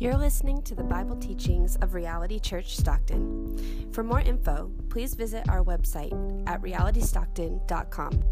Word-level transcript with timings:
You're 0.00 0.16
listening 0.16 0.62
to 0.62 0.76
the 0.76 0.84
Bible 0.84 1.16
teachings 1.16 1.74
of 1.82 1.92
Reality 1.92 2.38
Church 2.38 2.76
Stockton. 2.76 3.90
For 3.90 4.04
more 4.04 4.20
info, 4.20 4.70
please 4.90 5.14
visit 5.14 5.48
our 5.48 5.64
website 5.64 6.12
at 6.46 6.62
realitystockton.com. 6.62 8.22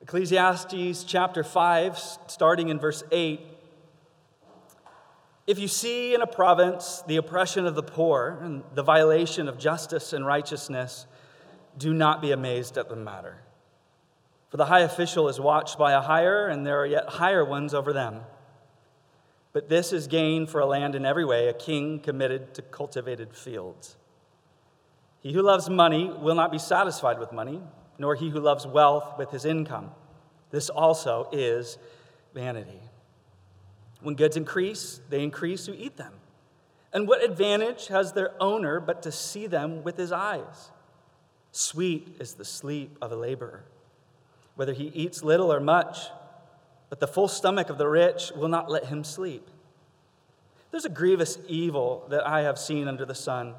Ecclesiastes 0.00 1.04
chapter 1.04 1.44
5, 1.44 1.96
starting 2.26 2.70
in 2.70 2.80
verse 2.80 3.04
8. 3.12 3.40
If 5.46 5.60
you 5.60 5.68
see 5.68 6.16
in 6.16 6.22
a 6.22 6.26
province 6.26 7.04
the 7.06 7.18
oppression 7.18 7.66
of 7.66 7.76
the 7.76 7.84
poor 7.84 8.40
and 8.42 8.64
the 8.74 8.82
violation 8.82 9.48
of 9.48 9.60
justice 9.60 10.12
and 10.12 10.26
righteousness, 10.26 11.06
do 11.78 11.94
not 11.94 12.20
be 12.20 12.32
amazed 12.32 12.76
at 12.76 12.88
the 12.88 12.96
matter. 12.96 13.44
For 14.52 14.58
the 14.58 14.66
high 14.66 14.80
official 14.80 15.30
is 15.30 15.40
watched 15.40 15.78
by 15.78 15.92
a 15.92 16.02
higher, 16.02 16.46
and 16.46 16.66
there 16.66 16.78
are 16.78 16.84
yet 16.84 17.08
higher 17.08 17.42
ones 17.42 17.72
over 17.72 17.94
them. 17.94 18.20
But 19.54 19.70
this 19.70 19.94
is 19.94 20.06
gain 20.06 20.46
for 20.46 20.60
a 20.60 20.66
land 20.66 20.94
in 20.94 21.06
every 21.06 21.24
way, 21.24 21.48
a 21.48 21.54
king 21.54 21.98
committed 21.98 22.52
to 22.56 22.60
cultivated 22.60 23.34
fields. 23.34 23.96
He 25.20 25.32
who 25.32 25.40
loves 25.40 25.70
money 25.70 26.10
will 26.10 26.34
not 26.34 26.52
be 26.52 26.58
satisfied 26.58 27.18
with 27.18 27.32
money, 27.32 27.62
nor 27.96 28.14
he 28.14 28.28
who 28.28 28.40
loves 28.40 28.66
wealth 28.66 29.16
with 29.16 29.30
his 29.30 29.46
income. 29.46 29.90
This 30.50 30.68
also 30.68 31.30
is 31.32 31.78
vanity. 32.34 32.82
When 34.02 34.16
goods 34.16 34.36
increase, 34.36 35.00
they 35.08 35.22
increase 35.22 35.64
who 35.64 35.72
eat 35.72 35.96
them. 35.96 36.12
And 36.92 37.08
what 37.08 37.24
advantage 37.24 37.86
has 37.86 38.12
their 38.12 38.34
owner 38.38 38.80
but 38.80 39.00
to 39.04 39.12
see 39.12 39.46
them 39.46 39.82
with 39.82 39.96
his 39.96 40.12
eyes? 40.12 40.72
Sweet 41.52 42.16
is 42.20 42.34
the 42.34 42.44
sleep 42.44 42.98
of 43.00 43.12
a 43.12 43.16
laborer, 43.16 43.64
whether 44.54 44.72
he 44.72 44.84
eats 44.94 45.22
little 45.22 45.52
or 45.52 45.60
much, 45.60 46.08
but 46.88 47.00
the 47.00 47.06
full 47.06 47.28
stomach 47.28 47.70
of 47.70 47.78
the 47.78 47.88
rich 47.88 48.32
will 48.36 48.48
not 48.48 48.70
let 48.70 48.86
him 48.86 49.02
sleep. 49.04 49.48
There's 50.70 50.84
a 50.84 50.90
grievous 50.90 51.38
evil 51.48 52.06
that 52.10 52.26
I 52.26 52.42
have 52.42 52.58
seen 52.58 52.88
under 52.88 53.04
the 53.04 53.14
sun. 53.14 53.54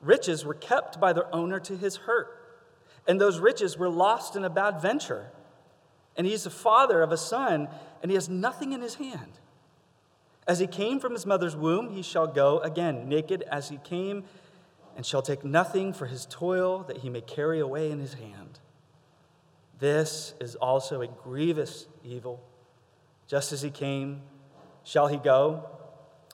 Riches 0.00 0.44
were 0.44 0.54
kept 0.54 1.00
by 1.00 1.12
their 1.12 1.32
owner 1.34 1.60
to 1.60 1.76
his 1.76 1.96
hurt, 1.96 2.28
and 3.06 3.20
those 3.20 3.38
riches 3.38 3.76
were 3.76 3.88
lost 3.88 4.36
in 4.36 4.44
a 4.44 4.50
bad 4.50 4.80
venture. 4.80 5.30
And 6.16 6.26
he's 6.26 6.44
the 6.44 6.50
father 6.50 7.02
of 7.02 7.12
a 7.12 7.16
son, 7.16 7.68
and 8.02 8.10
he 8.10 8.14
has 8.14 8.28
nothing 8.28 8.72
in 8.72 8.80
his 8.80 8.96
hand. 8.96 9.38
As 10.46 10.58
he 10.58 10.66
came 10.66 10.98
from 11.00 11.12
his 11.12 11.24
mother's 11.24 11.56
womb, 11.56 11.90
he 11.90 12.02
shall 12.02 12.26
go 12.26 12.58
again, 12.58 13.08
naked 13.08 13.42
as 13.50 13.68
he 13.68 13.76
came, 13.78 14.24
and 14.96 15.06
shall 15.06 15.22
take 15.22 15.44
nothing 15.44 15.92
for 15.92 16.06
his 16.06 16.26
toil 16.26 16.82
that 16.88 16.98
he 16.98 17.08
may 17.08 17.20
carry 17.20 17.60
away 17.60 17.90
in 17.90 17.98
his 17.98 18.14
hand. 18.14 18.58
This 19.82 20.34
is 20.38 20.54
also 20.54 21.02
a 21.02 21.08
grievous 21.08 21.88
evil. 22.04 22.40
Just 23.26 23.50
as 23.50 23.62
he 23.62 23.70
came, 23.70 24.22
shall 24.84 25.08
he 25.08 25.16
go? 25.16 25.68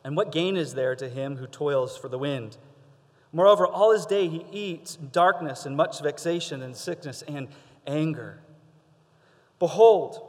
And 0.05 0.19
what 0.19 0.33
gain 0.33 0.55
is 0.55 0.75
there 0.75 0.95
to 0.97 1.09
him 1.09 1.39
who 1.39 1.47
toils 1.47 1.97
for 1.97 2.11
the 2.11 2.19
wind? 2.19 2.59
Moreover, 3.33 3.67
all 3.67 3.95
his 3.95 4.05
day 4.05 4.29
he 4.29 4.45
eats 4.53 4.97
darkness 4.97 5.65
and 5.65 5.79
much 5.79 6.03
vexation 6.03 6.61
and 6.61 6.77
sickness 6.77 7.23
and 7.27 7.49
anger. 7.87 8.43
Behold, 9.59 10.21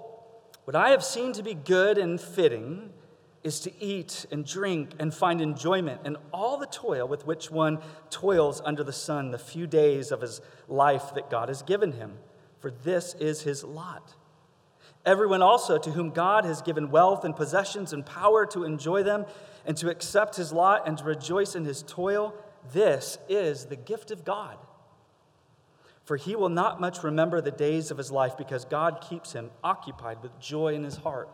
what 0.64 0.78
I 0.78 0.92
have 0.92 1.03
seen 1.03 1.34
to 1.34 1.44
be 1.44 1.56
good 1.56 1.97
and 1.97 2.22
fitting 2.22 2.94
is 3.44 3.59
to 3.59 3.84
eat 3.84 4.28
and 4.31 4.45
drink 4.45 4.92
and 4.97 5.14
find 5.14 5.42
enjoyment 5.42 6.00
in 6.06 6.16
all 6.31 6.58
the 6.58 6.67
toil 6.67 7.06
with 7.06 7.28
which 7.28 7.52
one 7.52 7.80
toils 8.09 8.62
under 8.64 8.86
the 8.86 8.94
sun 8.94 9.31
the 9.31 9.38
few 9.38 9.67
days 9.67 10.09
of 10.09 10.22
his 10.22 10.40
life 10.70 11.14
that 11.16 11.30
God 11.30 11.50
has 11.50 11.62
given 11.64 11.92
him, 11.92 12.14
for 12.59 12.71
this 12.71 13.13
is 13.15 13.41
his 13.41 13.63
lot. 13.63 14.15
Everyone 15.06 15.41
also 15.41 15.78
to 15.78 15.91
whom 15.91 16.09
God 16.11 16.45
has 16.45 16.61
given 16.61 16.91
wealth 16.91 17.23
and 17.23 17.35
possessions 17.35 17.94
and 17.94 18.06
power 18.06 18.45
to 18.47 18.66
enjoy 18.66 19.03
them 19.03 19.25
and 19.66 19.78
to 19.78 19.89
accept 19.89 20.35
his 20.35 20.51
lot 20.51 20.88
and 20.88 20.97
to 20.97 21.03
rejoice 21.03 21.56
in 21.56 21.66
his 21.66 21.84
toil, 21.84 22.34
this 22.73 23.17
is 23.29 23.66
the 23.66 23.75
gift 23.75 24.11
of 24.11 24.25
God. 24.25 24.57
For 26.03 26.17
he 26.17 26.35
will 26.35 26.50
not 26.50 26.81
much 26.81 27.03
remember 27.03 27.39
the 27.39 27.51
days 27.51 27.91
of 27.91 27.97
his 27.97 28.11
life 28.11 28.35
because 28.38 28.66
God 28.66 29.05
keeps 29.07 29.34
him 29.34 29.51
occupied 29.63 30.22
with 30.22 30.39
joy 30.39 30.73
in 30.73 30.84
his 30.84 30.97
heart. 30.97 31.29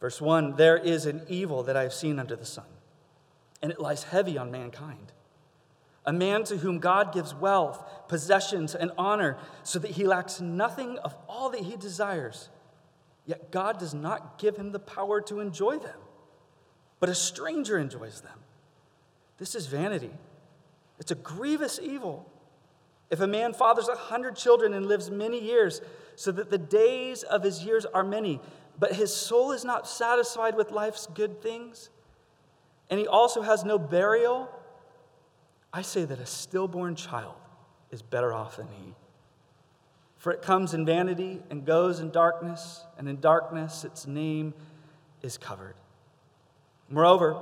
Verse 0.00 0.20
1 0.20 0.56
There 0.56 0.76
is 0.76 1.04
an 1.04 1.22
evil 1.28 1.62
that 1.64 1.76
I 1.76 1.82
have 1.82 1.92
seen 1.92 2.18
under 2.18 2.36
the 2.36 2.46
sun, 2.46 2.66
and 3.60 3.72
it 3.72 3.80
lies 3.80 4.04
heavy 4.04 4.38
on 4.38 4.50
mankind. 4.50 5.12
A 6.06 6.12
man 6.12 6.44
to 6.44 6.58
whom 6.58 6.78
God 6.78 7.12
gives 7.14 7.34
wealth, 7.34 7.82
possessions, 8.08 8.74
and 8.74 8.92
honor, 8.98 9.38
so 9.62 9.78
that 9.78 9.92
he 9.92 10.06
lacks 10.06 10.40
nothing 10.40 10.98
of 10.98 11.14
all 11.28 11.50
that 11.50 11.60
he 11.60 11.76
desires. 11.76 12.50
Yet 13.26 13.50
God 13.50 13.78
does 13.78 13.94
not 13.94 14.38
give 14.38 14.56
him 14.56 14.72
the 14.72 14.78
power 14.78 15.20
to 15.22 15.40
enjoy 15.40 15.78
them, 15.78 15.98
but 17.00 17.08
a 17.08 17.14
stranger 17.14 17.78
enjoys 17.78 18.20
them. 18.20 18.38
This 19.38 19.54
is 19.54 19.66
vanity. 19.66 20.12
It's 20.98 21.10
a 21.10 21.16
grievous 21.16 21.80
evil. 21.82 22.30
If 23.10 23.20
a 23.20 23.26
man 23.26 23.52
fathers 23.52 23.88
a 23.88 23.96
hundred 23.96 24.36
children 24.36 24.74
and 24.74 24.86
lives 24.86 25.10
many 25.10 25.42
years, 25.42 25.80
so 26.16 26.32
that 26.32 26.50
the 26.50 26.58
days 26.58 27.22
of 27.22 27.42
his 27.42 27.64
years 27.64 27.86
are 27.86 28.04
many, 28.04 28.40
but 28.78 28.92
his 28.92 29.14
soul 29.14 29.52
is 29.52 29.64
not 29.64 29.88
satisfied 29.88 30.56
with 30.56 30.70
life's 30.70 31.06
good 31.06 31.42
things, 31.42 31.90
and 32.90 33.00
he 33.00 33.06
also 33.06 33.42
has 33.42 33.64
no 33.64 33.78
burial, 33.78 34.50
I 35.76 35.82
say 35.82 36.04
that 36.04 36.20
a 36.20 36.26
stillborn 36.26 36.94
child 36.94 37.34
is 37.90 38.00
better 38.00 38.32
off 38.32 38.58
than 38.58 38.68
he. 38.68 38.94
For 40.16 40.30
it 40.30 40.40
comes 40.40 40.72
in 40.72 40.86
vanity 40.86 41.42
and 41.50 41.66
goes 41.66 41.98
in 41.98 42.12
darkness, 42.12 42.84
and 42.96 43.08
in 43.08 43.20
darkness 43.20 43.82
its 43.82 44.06
name 44.06 44.54
is 45.20 45.36
covered. 45.36 45.74
Moreover, 46.88 47.36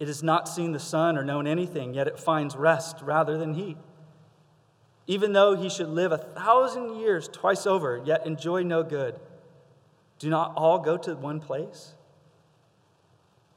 it 0.00 0.08
has 0.08 0.22
not 0.22 0.48
seen 0.48 0.72
the 0.72 0.80
sun 0.80 1.18
or 1.18 1.24
known 1.24 1.46
anything, 1.46 1.92
yet 1.92 2.08
it 2.08 2.18
finds 2.18 2.56
rest 2.56 3.02
rather 3.02 3.36
than 3.36 3.52
he. 3.52 3.76
Even 5.06 5.34
though 5.34 5.54
he 5.54 5.68
should 5.68 5.88
live 5.90 6.12
a 6.12 6.18
thousand 6.18 6.96
years 6.96 7.28
twice 7.28 7.66
over, 7.66 8.00
yet 8.02 8.26
enjoy 8.26 8.62
no 8.62 8.82
good. 8.82 9.20
Do 10.18 10.30
not 10.30 10.54
all 10.56 10.78
go 10.78 10.96
to 10.96 11.14
one 11.14 11.40
place? 11.40 11.92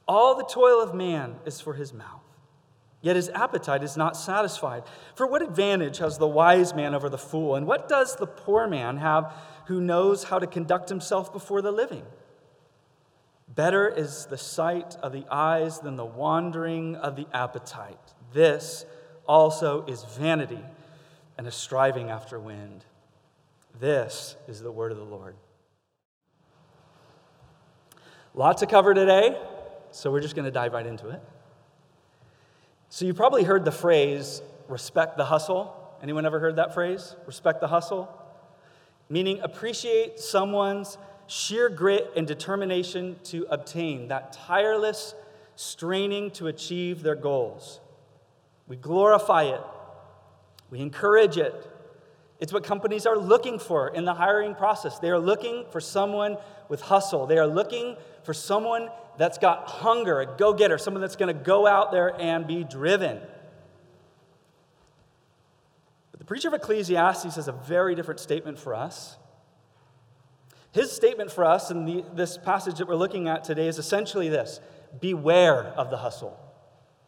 All 0.06 0.34
the 0.34 0.44
toil 0.44 0.82
of 0.82 0.94
man 0.94 1.36
is 1.46 1.62
for 1.62 1.72
his 1.72 1.94
mouth, 1.94 2.19
yet 3.00 3.16
his 3.16 3.28
appetite 3.30 3.82
is 3.82 3.96
not 3.96 4.16
satisfied. 4.16 4.82
For 5.14 5.26
what 5.26 5.42
advantage 5.42 5.98
has 5.98 6.18
the 6.18 6.28
wise 6.28 6.74
man 6.74 6.94
over 6.94 7.08
the 7.08 7.18
fool? 7.18 7.54
And 7.54 7.66
what 7.66 7.88
does 7.88 8.16
the 8.16 8.26
poor 8.26 8.66
man 8.66 8.98
have 8.98 9.32
who 9.66 9.80
knows 9.80 10.24
how 10.24 10.38
to 10.38 10.46
conduct 10.46 10.88
himself 10.88 11.32
before 11.32 11.62
the 11.62 11.72
living? 11.72 12.04
Better 13.54 13.88
is 13.88 14.26
the 14.26 14.38
sight 14.38 14.96
of 15.02 15.12
the 15.12 15.24
eyes 15.30 15.80
than 15.80 15.96
the 15.96 16.04
wandering 16.04 16.96
of 16.96 17.16
the 17.16 17.26
appetite. 17.32 17.98
This 18.32 18.84
also 19.26 19.84
is 19.86 20.04
vanity 20.04 20.64
and 21.36 21.46
a 21.46 21.50
striving 21.50 22.10
after 22.10 22.38
wind. 22.38 22.84
This 23.80 24.36
is 24.46 24.60
the 24.60 24.70
word 24.70 24.92
of 24.92 24.98
the 24.98 25.04
Lord. 25.04 25.36
Lot 28.34 28.58
to 28.58 28.66
cover 28.66 28.94
today, 28.94 29.36
so 29.90 30.10
we're 30.12 30.20
just 30.20 30.36
going 30.36 30.44
to 30.44 30.50
dive 30.52 30.72
right 30.72 30.86
into 30.86 31.08
it. 31.08 31.20
So 32.92 33.04
you 33.04 33.14
probably 33.14 33.44
heard 33.44 33.64
the 33.64 33.72
phrase 33.72 34.42
respect 34.68 35.16
the 35.16 35.24
hustle. 35.24 35.76
Anyone 36.02 36.26
ever 36.26 36.40
heard 36.40 36.56
that 36.56 36.74
phrase? 36.74 37.14
Respect 37.24 37.60
the 37.60 37.68
hustle? 37.68 38.08
Meaning 39.08 39.40
appreciate 39.40 40.18
someone's 40.18 40.98
sheer 41.28 41.68
grit 41.68 42.10
and 42.16 42.26
determination 42.26 43.16
to 43.24 43.46
obtain 43.48 44.08
that 44.08 44.32
tireless 44.32 45.14
straining 45.54 46.32
to 46.32 46.48
achieve 46.48 47.04
their 47.04 47.14
goals. 47.14 47.80
We 48.66 48.74
glorify 48.74 49.44
it. 49.44 49.60
We 50.68 50.80
encourage 50.80 51.36
it. 51.36 51.70
It's 52.40 52.52
what 52.52 52.64
companies 52.64 53.06
are 53.06 53.16
looking 53.16 53.60
for 53.60 53.88
in 53.88 54.04
the 54.04 54.14
hiring 54.14 54.56
process. 54.56 54.98
They 54.98 55.10
are 55.10 55.18
looking 55.18 55.64
for 55.70 55.80
someone 55.80 56.38
with 56.68 56.80
hustle. 56.80 57.26
They 57.26 57.38
are 57.38 57.46
looking 57.46 57.96
for 58.22 58.34
someone 58.34 58.88
that's 59.18 59.38
got 59.38 59.68
hunger, 59.68 60.20
a 60.20 60.36
go 60.36 60.52
getter, 60.52 60.78
someone 60.78 61.00
that's 61.00 61.16
going 61.16 61.34
to 61.34 61.42
go 61.42 61.66
out 61.66 61.92
there 61.92 62.18
and 62.20 62.46
be 62.46 62.64
driven. 62.64 63.20
But 66.10 66.20
the 66.20 66.24
preacher 66.24 66.48
of 66.48 66.54
Ecclesiastes 66.54 67.36
has 67.36 67.48
a 67.48 67.52
very 67.52 67.94
different 67.94 68.20
statement 68.20 68.58
for 68.58 68.74
us. 68.74 69.16
His 70.72 70.92
statement 70.92 71.32
for 71.32 71.44
us 71.44 71.70
in 71.70 71.84
the, 71.84 72.04
this 72.14 72.38
passage 72.38 72.78
that 72.78 72.86
we're 72.86 72.94
looking 72.94 73.28
at 73.28 73.44
today 73.44 73.68
is 73.68 73.78
essentially 73.78 74.28
this 74.28 74.60
Beware 75.00 75.66
of 75.76 75.90
the 75.90 75.98
hustle. 75.98 76.38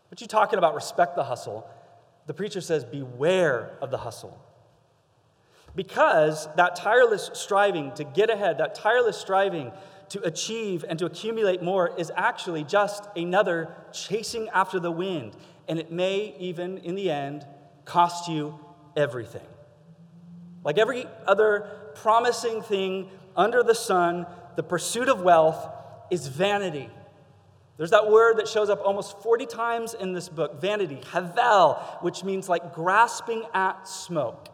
What 0.09 0.21
you 0.21 0.27
talking 0.27 0.59
about? 0.59 0.75
Respect 0.75 1.17
the 1.17 1.25
hustle. 1.25 1.69
The 2.27 2.35
preacher 2.35 2.61
says, 2.61 2.85
Beware 2.85 3.77
of 3.81 3.91
the 3.91 3.99
hustle. 3.99 4.39
Because 5.75 6.49
that 6.57 6.77
tireless 6.77 7.31
striving 7.33 7.93
to 7.95 8.05
get 8.05 8.31
ahead, 8.31 8.59
that 8.59 8.75
tireless 8.75 9.17
striving 9.17 9.73
to 10.13 10.23
achieve 10.25 10.85
and 10.87 10.99
to 10.99 11.07
accumulate 11.07 11.63
more 11.63 11.91
is 11.99 12.13
actually 12.15 12.65
just 12.65 13.09
another 13.17 13.75
chasing 13.93 14.49
after 14.51 14.79
the 14.79 14.91
wind. 14.91 15.35
And 15.69 15.79
it 15.79 15.91
may 15.91 16.35
even, 16.39 16.79
in 16.79 16.95
the 16.95 17.11
end, 17.11 17.47
cost 17.87 18.29
you 18.29 18.59
everything. 18.95 19.47
Like 20.65 20.77
every 20.77 21.07
other 21.27 21.71
promising 21.95 22.61
thing 22.61 23.09
under 23.35 23.63
the 23.63 23.75
sun, 23.75 24.27
the 24.55 24.63
pursuit 24.63 25.09
of 25.09 25.23
wealth 25.23 25.67
is 26.11 26.27
vanity. 26.27 26.91
There's 27.79 27.91
that 27.91 28.11
word 28.11 28.37
that 28.37 28.49
shows 28.49 28.69
up 28.69 28.83
almost 28.85 29.19
40 29.23 29.47
times 29.47 29.95
in 29.95 30.13
this 30.13 30.29
book 30.29 30.61
vanity, 30.61 31.01
havel, 31.11 31.75
which 32.03 32.23
means 32.23 32.51
like 32.51 32.75
grasping 32.75 33.45
at 33.55 33.89
smoke. 33.89 34.51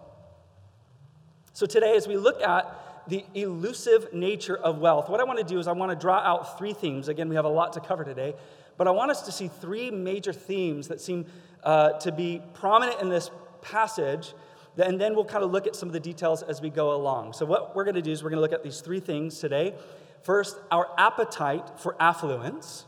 So 1.52 1.66
today, 1.66 1.96
as 1.96 2.06
we 2.06 2.16
look 2.16 2.40
at 2.40 2.87
the 3.08 3.24
elusive 3.34 4.12
nature 4.12 4.56
of 4.56 4.78
wealth, 4.78 5.08
what 5.08 5.20
I 5.20 5.24
want 5.24 5.38
to 5.38 5.44
do 5.44 5.58
is 5.58 5.66
I 5.66 5.72
want 5.72 5.90
to 5.90 5.96
draw 5.96 6.18
out 6.18 6.58
three 6.58 6.72
themes. 6.72 7.08
Again, 7.08 7.28
we 7.28 7.36
have 7.36 7.44
a 7.44 7.50
lot 7.50 7.72
to 7.74 7.80
cover 7.80 8.04
today, 8.04 8.34
but 8.76 8.86
I 8.86 8.90
want 8.90 9.10
us 9.10 9.22
to 9.22 9.32
see 9.32 9.48
three 9.48 9.90
major 9.90 10.32
themes 10.32 10.88
that 10.88 11.00
seem 11.00 11.26
uh, 11.64 11.92
to 12.00 12.12
be 12.12 12.42
prominent 12.54 13.00
in 13.00 13.08
this 13.08 13.30
passage 13.62 14.34
and 14.84 15.00
then 15.00 15.14
we'll 15.14 15.24
kind 15.24 15.42
of 15.42 15.50
look 15.50 15.66
at 15.66 15.74
some 15.74 15.88
of 15.88 15.92
the 15.92 16.00
details 16.00 16.42
as 16.42 16.60
we 16.60 16.70
go 16.70 16.94
along. 16.94 17.32
So, 17.32 17.44
what 17.44 17.74
we're 17.74 17.84
going 17.84 17.96
to 17.96 18.02
do 18.02 18.12
is 18.12 18.22
we're 18.22 18.30
going 18.30 18.38
to 18.38 18.42
look 18.42 18.52
at 18.52 18.62
these 18.62 18.80
three 18.80 19.00
things 19.00 19.38
today. 19.38 19.74
First, 20.22 20.56
our 20.70 20.88
appetite 20.96 21.78
for 21.78 21.96
affluence. 22.00 22.84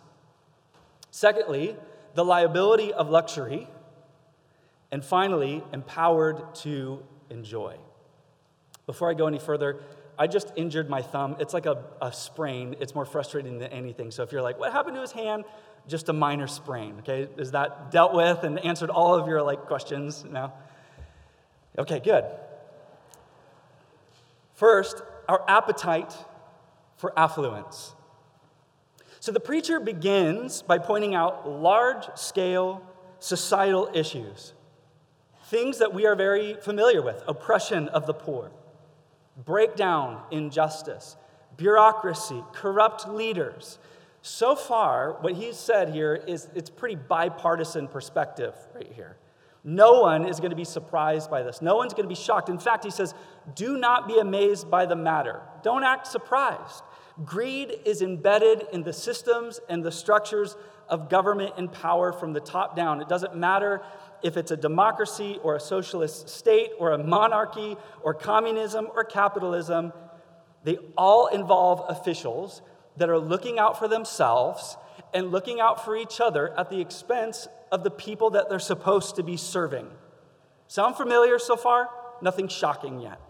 Secondly, 1.11 1.77
the 2.15 2.25
liability 2.25 2.93
of 2.93 3.11
luxury. 3.11 3.69
And 4.93 5.05
finally, 5.05 5.63
empowered 5.73 6.55
to 6.57 7.03
enjoy. 7.29 7.77
Before 8.87 9.09
I 9.09 9.15
go 9.15 9.27
any 9.27 9.39
further, 9.39 9.81
I 10.21 10.27
just 10.27 10.53
injured 10.55 10.91
my 10.91 11.01
thumb. 11.01 11.37
It's 11.39 11.55
like 11.55 11.65
a, 11.65 11.83
a 12.03 12.13
sprain. 12.13 12.77
It's 12.79 12.95
more 12.95 13.07
frustrating 13.07 13.59
than 13.59 13.73
anything. 13.73 14.11
So 14.11 14.23
if 14.23 14.33
you're 14.33 14.43
like, 14.43 14.61
what 14.61 14.71
happened 14.71 14.97
to 14.97 15.01
his 15.01 15.13
hand? 15.13 15.45
Just 15.89 16.11
a 16.11 16.13
minor 16.13 16.47
sprain, 16.47 16.97
okay? 16.99 17.27
Is 17.39 17.53
that 17.53 17.91
dealt 17.91 18.13
with 18.13 18.45
and 18.45 18.59
answered 18.59 18.91
all 18.91 19.15
of 19.15 19.27
your 19.27 19.41
like 19.41 19.63
questions 19.63 20.23
now? 20.31 20.53
Okay, 21.79 22.01
good. 22.01 22.27
First, 24.53 25.01
our 25.27 25.43
appetite 25.49 26.15
for 26.99 27.19
affluence. 27.19 27.95
So 29.21 29.33
the 29.33 29.41
preacher 29.41 29.81
begins 29.81 30.61
by 30.61 30.77
pointing 30.77 31.15
out 31.15 31.49
large 31.49 32.05
scale 32.15 32.83
societal 33.21 33.89
issues, 33.95 34.53
things 35.45 35.79
that 35.79 35.95
we 35.95 36.05
are 36.05 36.15
very 36.15 36.57
familiar 36.61 37.01
with 37.01 37.23
oppression 37.27 37.89
of 37.89 38.05
the 38.05 38.13
poor, 38.13 38.51
breakdown 39.45 40.15
down 40.15 40.23
injustice, 40.31 41.17
bureaucracy, 41.57 42.43
corrupt 42.53 43.09
leaders. 43.09 43.79
So 44.23 44.55
far, 44.55 45.17
what 45.21 45.33
he's 45.35 45.57
said 45.57 45.95
here 45.95 46.15
is 46.15 46.49
it's 46.55 46.71
pretty 46.71 46.97
bipartisan 46.97 47.89
perspective 47.89 48.55
right 48.75 48.93
here. 48.95 49.17
No 49.63 50.01
one 50.01 50.27
is 50.27 50.39
going 50.39 50.51
to 50.51 50.57
be 50.57 50.65
surprised 50.65 51.31
by 51.31 51.43
this. 51.43 51.61
No 51.61 51.77
one's 51.77 51.93
going 51.93 52.05
to 52.05 52.09
be 52.09 52.15
shocked. 52.15 52.49
In 52.49 52.59
fact, 52.59 52.85
he 52.85 52.91
says, 52.91 53.15
do 53.55 53.77
not 53.77 54.09
be 54.09 54.19
amazed 54.19 54.71
by 54.71 54.87
the 54.87 54.97
matter. 54.97 55.41
Don't 55.63 55.85
act 55.85 56.07
surprised. 56.07 56.83
Greed 57.25 57.81
is 57.85 58.01
embedded 58.01 58.67
in 58.73 58.83
the 58.83 58.93
systems 58.93 59.61
and 59.69 59.85
the 59.85 59.93
structures 59.93 60.57
of 60.89 61.11
government 61.11 61.55
and 61.59 61.71
power 61.71 62.13
from 62.13 62.33
the 62.33 62.41
top 62.41 62.75
down. 62.75 63.03
It 63.03 63.09
doesn't 63.09 63.37
matter 63.37 63.83
if 64.23 64.37
it's 64.37 64.51
a 64.51 64.57
democracy 64.57 65.39
or 65.43 65.57
a 65.57 65.61
socialist 65.61 66.29
state 66.29 66.71
or 66.79 66.93
a 66.93 66.99
monarchy 66.99 67.77
or 68.03 68.15
communism 68.15 68.89
or 68.95 69.05
capitalism. 69.05 69.93
They 70.65 70.77
all 70.97 71.27
involve 71.29 71.85
officials 71.89 72.63
that 72.97 73.09
are 73.09 73.19
looking 73.19 73.59
out 73.59 73.79
for 73.79 73.89
themselves 73.89 74.77
and 75.15 75.31
looking 75.31 75.61
out 75.61 75.85
for 75.85 75.97
each 75.97 76.21
other 76.21 76.57
at 76.59 76.71
the 76.71 76.81
expense 76.81 77.49
of 77.73 77.85
the 77.85 77.91
people 77.91 78.31
that 78.31 78.49
they're 78.49 78.59
supposed 78.59 79.17
to 79.17 79.23
be 79.23 79.37
serving. 79.37 79.89
Sound 80.69 80.97
familiar 80.97 81.39
so 81.39 81.57
far? 81.57 81.89
Nothing 82.21 82.49
shocking 82.49 83.01
yet. 83.01 83.21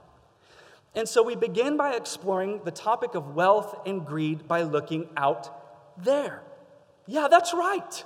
And 0.94 1.08
so 1.08 1.22
we 1.22 1.37
begin 1.37 1.76
by 1.76 1.94
exploring 1.94 2.60
the 2.64 2.72
topic 2.72 3.14
of 3.14 3.34
wealth 3.34 3.87
and 3.87 4.04
greed 4.04 4.48
by 4.48 4.62
looking 4.62 5.08
out 5.16 6.02
there. 6.02 6.42
Yeah, 7.06 7.28
that's 7.31 7.54
right. 7.54 8.04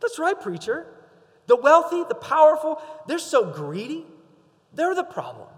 That's 0.00 0.18
right, 0.18 0.40
preacher. 0.40 0.86
The 1.48 1.56
wealthy, 1.56 2.04
the 2.08 2.14
powerful, 2.14 2.80
they're 3.06 3.18
so 3.18 3.44
greedy. 3.44 4.06
They're 4.74 4.94
the 4.94 5.02
problem. 5.02 5.48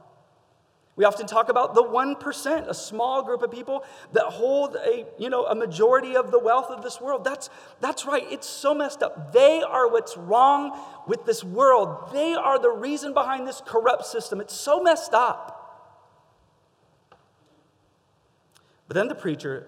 We 0.96 1.04
often 1.04 1.26
talk 1.26 1.48
about 1.48 1.75
the 1.75 1.82
1%, 1.82 2.69
a 2.69 2.75
small 2.75 3.22
group 3.22 3.42
of 3.42 3.50
people 3.50 3.84
that 4.12 4.25
hold 4.25 4.76
a, 4.76 5.06
you 5.19 5.31
know, 5.31 5.46
a 5.46 5.54
majority 5.54 6.14
of 6.14 6.31
the 6.31 6.38
wealth 6.38 6.66
of 6.70 6.82
this 6.82 7.00
world. 7.00 7.25
That's, 7.25 7.50
that's 7.81 8.06
right. 8.06 8.25
It's 8.31 8.48
so 8.48 8.75
messed 8.75 9.02
up. 9.02 9.32
They 9.32 9.62
are 9.62 9.90
what's 9.90 10.16
wrong 10.16 10.78
with 11.06 11.25
this 11.26 11.42
world. 11.42 12.12
They 12.12 12.34
are 12.34 12.58
the 12.58 12.70
reason 12.70 13.14
behind 13.14 13.48
this 13.48 13.62
corrupt 13.64 14.06
system. 14.06 14.40
It's 14.40 14.54
so 14.54 14.82
messed 14.82 15.14
up. 15.14 15.56
But 18.87 18.94
then 18.94 19.08
the 19.08 19.14
preacher 19.14 19.66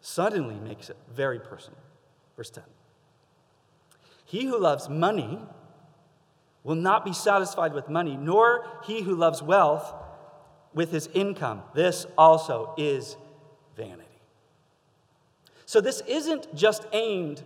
suddenly 0.00 0.56
makes 0.56 0.90
it 0.90 0.96
very 1.14 1.38
personal. 1.38 1.78
Verse 2.36 2.50
10. 2.50 2.64
He 4.28 4.44
who 4.44 4.58
loves 4.58 4.90
money 4.90 5.38
will 6.62 6.74
not 6.74 7.02
be 7.02 7.14
satisfied 7.14 7.72
with 7.72 7.88
money, 7.88 8.14
nor 8.14 8.66
he 8.84 9.00
who 9.00 9.14
loves 9.14 9.42
wealth 9.42 9.94
with 10.74 10.92
his 10.92 11.08
income. 11.14 11.62
This 11.74 12.04
also 12.18 12.74
is 12.76 13.16
vanity. 13.74 14.04
So, 15.64 15.80
this 15.80 16.02
isn't 16.06 16.54
just 16.54 16.84
aimed 16.92 17.42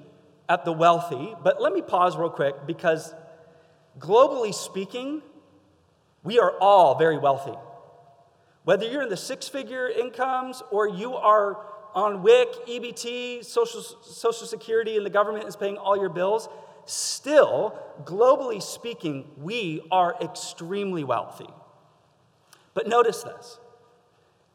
at 0.49 0.65
the 0.65 0.73
wealthy, 0.73 1.37
but 1.45 1.63
let 1.63 1.73
me 1.73 1.83
pause 1.83 2.17
real 2.17 2.31
quick 2.31 2.67
because 2.67 3.15
globally 4.01 4.53
speaking, 4.53 5.23
we 6.25 6.41
are 6.41 6.51
all 6.61 6.99
very 6.99 7.17
wealthy. 7.17 7.57
Whether 8.65 8.87
you're 8.87 9.03
in 9.03 9.09
the 9.09 9.17
six 9.17 9.47
figure 9.47 9.89
incomes 9.89 10.65
or 10.73 10.89
you 10.89 11.15
are 11.15 11.65
on 11.95 12.25
WIC, 12.25 12.67
EBT, 12.67 13.45
Social, 13.45 13.83
Social 13.83 14.49
Security, 14.49 14.97
and 14.97 15.07
the 15.07 15.11
government 15.11 15.47
is 15.47 15.55
paying 15.55 15.77
all 15.77 15.97
your 15.97 16.09
bills, 16.09 16.49
still, 16.87 17.79
globally 18.05 18.63
speaking, 18.63 19.31
we 19.37 19.83
are 19.91 20.17
extremely 20.21 21.05
wealthy. 21.05 21.49
But 22.75 22.89
notice 22.89 23.23
this 23.23 23.59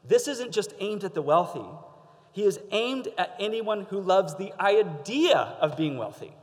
this 0.07 0.27
isn't 0.27 0.51
just 0.51 0.73
aimed 0.79 1.03
at 1.03 1.13
the 1.13 1.21
wealthy, 1.21 1.65
he 2.31 2.43
is 2.43 2.59
aimed 2.71 3.09
at 3.17 3.35
anyone 3.39 3.81
who 3.89 3.99
loves 3.99 4.35
the 4.35 4.53
idea 4.61 5.37
of 5.59 5.75
being 5.75 5.97
wealthy. 5.97 6.33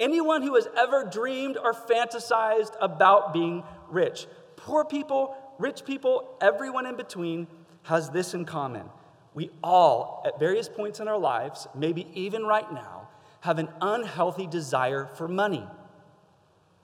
Anyone 0.00 0.42
who 0.42 0.56
has 0.56 0.66
ever 0.76 1.04
dreamed 1.04 1.56
or 1.56 1.72
fantasized 1.72 2.74
about 2.80 3.32
being 3.32 3.62
rich. 3.88 4.26
Poor 4.56 4.84
people, 4.84 5.36
rich 5.58 5.84
people, 5.84 6.36
everyone 6.40 6.86
in 6.86 6.96
between 6.96 7.46
has 7.84 8.10
this 8.10 8.34
in 8.34 8.44
common. 8.44 8.88
We 9.34 9.50
all, 9.62 10.22
at 10.26 10.40
various 10.40 10.68
points 10.68 10.98
in 10.98 11.06
our 11.06 11.18
lives, 11.18 11.68
maybe 11.74 12.08
even 12.14 12.44
right 12.44 12.70
now, 12.72 13.03
have 13.44 13.58
an 13.58 13.68
unhealthy 13.82 14.46
desire 14.46 15.04
for 15.04 15.28
money. 15.28 15.62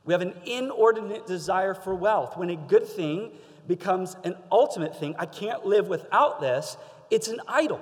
We 0.05 0.13
have 0.13 0.21
an 0.21 0.35
inordinate 0.45 1.27
desire 1.27 1.73
for 1.73 1.95
wealth 1.95 2.37
when 2.37 2.51
a 2.51 2.57
good 2.57 2.87
thing 2.87 3.31
becomes 3.67 4.15
an 4.25 4.35
ultimate 4.53 4.95
thing. 5.01 5.15
I 5.19 5.25
can't 5.25 5.65
live 5.65 5.89
without 5.89 6.39
this. 6.43 6.77
It's 7.11 7.29
an 7.29 7.41
idol. 7.49 7.81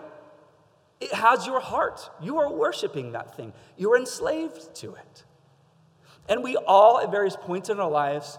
It 1.01 1.13
has 1.13 1.45
your 1.45 1.59
heart. 1.59 2.09
You 2.23 2.39
are 2.39 2.53
worshiping 2.53 3.11
that 3.13 3.37
thing, 3.37 3.53
you're 3.77 3.99
enslaved 3.99 4.73
to 4.77 4.95
it. 4.95 5.25
And 6.29 6.45
we 6.45 6.55
all, 6.55 7.01
at 7.01 7.11
various 7.11 7.35
points 7.35 7.71
in 7.71 7.81
our 7.81 7.91
lives, 7.91 8.39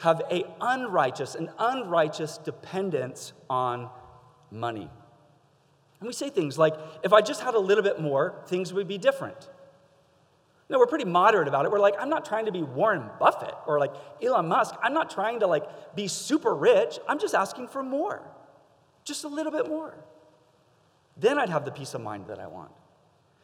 have 0.00 0.20
a 0.30 0.44
unrighteous, 0.60 1.36
an 1.36 1.48
unrighteous 1.58 2.36
dependence 2.36 3.32
on 3.48 3.88
money. 4.50 4.90
And 6.00 6.06
we 6.06 6.12
say 6.12 6.28
things 6.28 6.58
like, 6.58 6.74
if 7.02 7.14
I 7.14 7.22
just 7.22 7.40
had 7.40 7.54
a 7.54 7.58
little 7.58 7.82
bit 7.82 7.98
more, 7.98 8.42
things 8.46 8.74
would 8.74 8.86
be 8.86 8.98
different. 8.98 9.48
No, 10.70 10.78
we're 10.78 10.86
pretty 10.86 11.04
moderate 11.04 11.46
about 11.46 11.66
it. 11.66 11.70
We're 11.70 11.78
like, 11.78 11.94
I'm 11.98 12.08
not 12.08 12.24
trying 12.24 12.46
to 12.46 12.52
be 12.52 12.62
Warren 12.62 13.10
Buffett 13.20 13.54
or 13.66 13.78
like 13.78 13.92
Elon 14.22 14.48
Musk. 14.48 14.74
I'm 14.82 14.94
not 14.94 15.10
trying 15.10 15.40
to 15.40 15.46
like 15.46 15.94
be 15.94 16.08
super 16.08 16.54
rich. 16.54 16.98
I'm 17.06 17.18
just 17.18 17.34
asking 17.34 17.68
for 17.68 17.82
more. 17.82 18.22
Just 19.04 19.24
a 19.24 19.28
little 19.28 19.52
bit 19.52 19.68
more. 19.68 19.94
Then 21.16 21.38
I'd 21.38 21.50
have 21.50 21.64
the 21.64 21.70
peace 21.70 21.94
of 21.94 22.00
mind 22.00 22.28
that 22.28 22.38
I 22.38 22.46
want. 22.46 22.70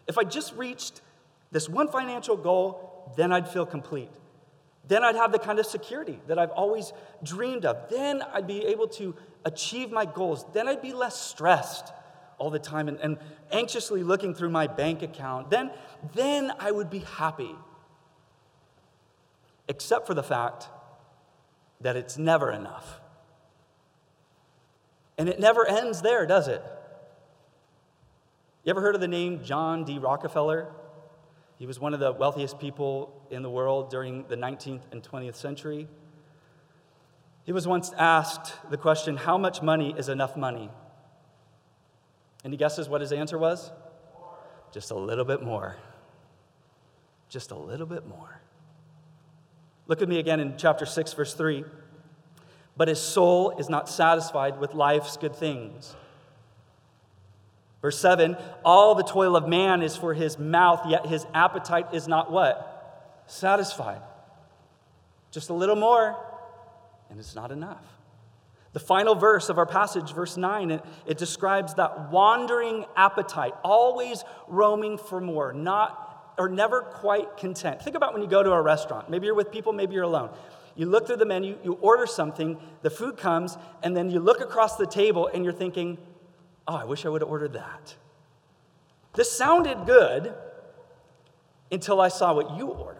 If 0.08 0.16
I 0.16 0.24
just 0.24 0.54
reached 0.54 1.02
this 1.52 1.68
one 1.68 1.88
financial 1.88 2.36
goal, 2.36 3.12
then 3.16 3.32
I'd 3.32 3.48
feel 3.48 3.66
complete. 3.66 4.10
Then 4.88 5.04
I'd 5.04 5.14
have 5.14 5.30
the 5.30 5.38
kind 5.38 5.58
of 5.58 5.66
security 5.66 6.20
that 6.26 6.38
I've 6.38 6.50
always 6.50 6.92
dreamed 7.22 7.64
of. 7.64 7.90
Then 7.90 8.22
I'd 8.32 8.46
be 8.46 8.64
able 8.66 8.88
to 8.88 9.14
achieve 9.44 9.92
my 9.92 10.06
goals. 10.06 10.46
Then 10.52 10.66
I'd 10.66 10.82
be 10.82 10.92
less 10.92 11.20
stressed 11.20 11.92
all 12.40 12.50
the 12.50 12.59
time 12.59 12.88
and, 12.88 12.99
and 13.00 13.18
anxiously 13.52 14.02
looking 14.02 14.35
through 14.35 14.49
my 14.49 14.66
bank 14.66 15.02
account, 15.02 15.50
then, 15.50 15.70
then 16.14 16.50
I 16.59 16.73
would 16.73 16.90
be 16.90 17.00
happy. 17.00 17.54
Except 19.68 20.06
for 20.06 20.14
the 20.14 20.23
fact 20.23 20.66
that 21.82 21.97
it's 21.97 22.18
never 22.18 22.50
enough. 22.50 23.00
And 25.18 25.28
it 25.28 25.38
never 25.38 25.68
ends 25.68 26.00
there, 26.00 26.26
does 26.26 26.49
it? 26.49 26.64
You 28.64 28.70
ever 28.70 28.80
heard 28.80 28.94
of 28.94 29.02
the 29.02 29.09
name 29.09 29.44
John 29.44 29.85
D. 29.85 29.99
Rockefeller? 29.99 30.68
He 31.59 31.66
was 31.66 31.78
one 31.78 31.92
of 31.92 32.00
the 32.00 32.11
wealthiest 32.11 32.59
people 32.59 33.23
in 33.30 33.42
the 33.42 33.50
world 33.50 33.90
during 33.90 34.25
the 34.28 34.37
19th 34.37 34.80
and 34.92 35.02
20th 35.02 35.35
century. 35.35 35.88
He 37.44 37.52
was 37.52 37.68
once 37.68 37.92
asked 37.99 38.54
the 38.70 38.78
question, 38.78 39.18
How 39.18 39.37
much 39.37 39.61
money 39.61 39.94
is 39.97 40.09
enough 40.09 40.38
money? 40.38 40.70
He 42.49 42.56
guesses 42.56 42.88
what 42.88 43.00
his 43.00 43.12
answer 43.12 43.38
was? 43.38 43.70
Just 44.73 44.90
a 44.90 44.94
little 44.94 45.25
bit 45.25 45.42
more. 45.42 45.76
Just 47.28 47.50
a 47.50 47.56
little 47.56 47.87
bit 47.87 48.06
more. 48.06 48.40
Look 49.87 50.02
at 50.02 50.09
me 50.09 50.18
again 50.18 50.40
in 50.40 50.56
chapter 50.56 50.87
6, 50.87 51.12
verse 51.12 51.35
3. 51.35 51.64
But 52.76 52.88
his 52.88 53.00
soul 53.00 53.50
is 53.59 53.68
not 53.68 53.88
satisfied 53.88 54.59
with 54.59 54.75
life's 54.75 55.16
good 55.16 55.37
things. 55.37 55.94
Verse 57.82 57.99
7 57.99 58.37
All 58.64 58.94
the 58.94 59.02
toil 59.02 59.37
of 59.37 59.49
man 59.49 59.82
is 59.82 59.97
for 59.97 60.14
his 60.14 60.38
mouth, 60.38 60.82
yet 60.87 61.06
his 61.06 61.26
appetite 61.35 61.88
is 61.92 62.09
not 62.09 62.30
what? 62.30 63.25
Satisfied. 63.26 64.00
Just 65.30 65.50
a 65.50 65.54
little 65.54 65.76
more, 65.76 66.16
and 67.11 67.18
it's 67.18 67.35
not 67.35 67.52
enough. 67.52 67.85
The 68.72 68.80
final 68.80 69.14
verse 69.14 69.48
of 69.48 69.58
our 69.58 69.66
passage, 69.66 70.12
verse 70.12 70.36
9, 70.36 70.70
it, 70.70 70.84
it 71.06 71.18
describes 71.18 71.74
that 71.74 72.10
wandering 72.10 72.84
appetite, 72.96 73.54
always 73.64 74.22
roaming 74.46 74.96
for 74.96 75.20
more, 75.20 75.52
not 75.52 76.34
or 76.38 76.48
never 76.48 76.82
quite 76.82 77.36
content. 77.36 77.82
Think 77.82 77.96
about 77.96 78.12
when 78.12 78.22
you 78.22 78.28
go 78.28 78.42
to 78.42 78.52
a 78.52 78.62
restaurant. 78.62 79.10
Maybe 79.10 79.26
you're 79.26 79.34
with 79.34 79.50
people, 79.50 79.72
maybe 79.72 79.94
you're 79.94 80.04
alone. 80.04 80.30
You 80.76 80.86
look 80.86 81.06
through 81.06 81.16
the 81.16 81.26
menu, 81.26 81.58
you 81.64 81.72
order 81.80 82.06
something, 82.06 82.58
the 82.82 82.90
food 82.90 83.16
comes, 83.16 83.58
and 83.82 83.96
then 83.96 84.10
you 84.10 84.20
look 84.20 84.40
across 84.40 84.76
the 84.76 84.86
table 84.86 85.28
and 85.32 85.44
you're 85.44 85.52
thinking, 85.52 85.98
oh, 86.66 86.76
I 86.76 86.84
wish 86.84 87.04
I 87.04 87.08
would 87.08 87.22
have 87.22 87.30
ordered 87.30 87.54
that. 87.54 87.96
This 89.14 89.30
sounded 89.30 89.84
good 89.84 90.32
until 91.72 92.00
I 92.00 92.08
saw 92.08 92.32
what 92.34 92.56
you 92.56 92.68
ordered. 92.68 93.00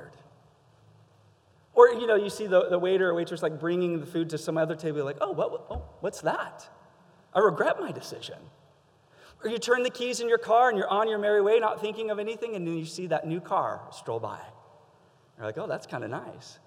Or, 1.81 1.89
you 1.95 2.07
know, 2.07 2.15
you 2.15 2.29
see 2.29 2.47
the, 2.47 2.69
the 2.69 2.79
waiter 2.79 3.09
or 3.09 3.15
waitress 3.15 3.43
like 3.43 3.59
bringing 3.59 4.01
the 4.01 4.07
food 4.07 4.29
to 4.31 4.39
some 4.39 4.59
other 4.59 4.77
table, 4.77 5.03
like, 5.03 5.17
oh, 5.23 5.33
what, 5.33 5.65
oh, 5.71 5.83
what's 6.01 6.21
that? 6.21 6.69
I 7.35 7.39
regret 7.39 7.81
my 7.81 7.91
decision. 7.91 8.37
Or 9.43 9.49
you 9.49 9.57
turn 9.57 9.83
the 9.83 9.89
keys 9.89 10.21
in 10.21 10.29
your 10.29 10.37
car 10.37 10.69
and 10.69 10.77
you're 10.77 10.91
on 10.91 11.09
your 11.09 11.19
merry 11.19 11.41
way, 11.41 11.59
not 11.59 11.81
thinking 11.81 12.11
of 12.11 12.19
anything, 12.19 12.55
and 12.55 12.67
then 12.67 12.77
you 12.77 12.85
see 12.85 13.07
that 13.07 13.27
new 13.27 13.41
car 13.41 13.81
stroll 13.93 14.21
by. 14.21 14.41
You're 15.39 15.47
like, 15.47 15.57
oh, 15.57 15.67
that's 15.67 15.87
kind 15.87 16.05
of 16.05 16.11
nice. 16.11 16.59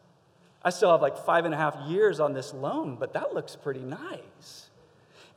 I 0.64 0.72
still 0.72 0.90
have 0.90 1.04
like 1.04 1.16
five 1.16 1.46
and 1.46 1.54
a 1.54 1.58
half 1.58 1.76
years 1.88 2.20
on 2.20 2.34
this 2.34 2.52
loan, 2.52 2.96
but 3.00 3.14
that 3.14 3.36
looks 3.36 3.56
pretty 3.56 3.82
nice. 3.82 4.72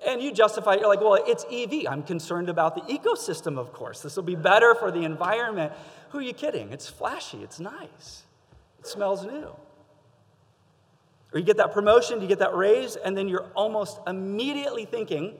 And 0.08 0.22
you 0.22 0.32
justify, 0.32 0.76
you're 0.76 0.88
like, 0.88 1.02
well, 1.02 1.22
it's 1.26 1.44
EV. 1.52 1.86
I'm 1.86 2.02
concerned 2.02 2.48
about 2.48 2.76
the 2.76 2.94
ecosystem, 2.94 3.58
of 3.58 3.74
course. 3.74 4.00
This 4.00 4.16
will 4.16 4.22
be 4.22 4.36
better 4.36 4.74
for 4.74 4.90
the 4.90 5.04
environment. 5.04 5.74
Who 6.10 6.18
are 6.20 6.22
you 6.22 6.32
kidding? 6.32 6.72
It's 6.72 6.88
flashy, 6.88 7.42
it's 7.42 7.60
nice, 7.60 8.22
it 8.78 8.86
smells 8.86 9.26
new. 9.26 9.54
Or 11.32 11.38
you 11.38 11.44
get 11.44 11.56
that 11.56 11.72
promotion, 11.72 12.20
you 12.20 12.28
get 12.28 12.38
that 12.38 12.54
raise, 12.54 12.96
and 12.96 13.16
then 13.16 13.28
you're 13.28 13.46
almost 13.54 13.98
immediately 14.06 14.84
thinking 14.84 15.34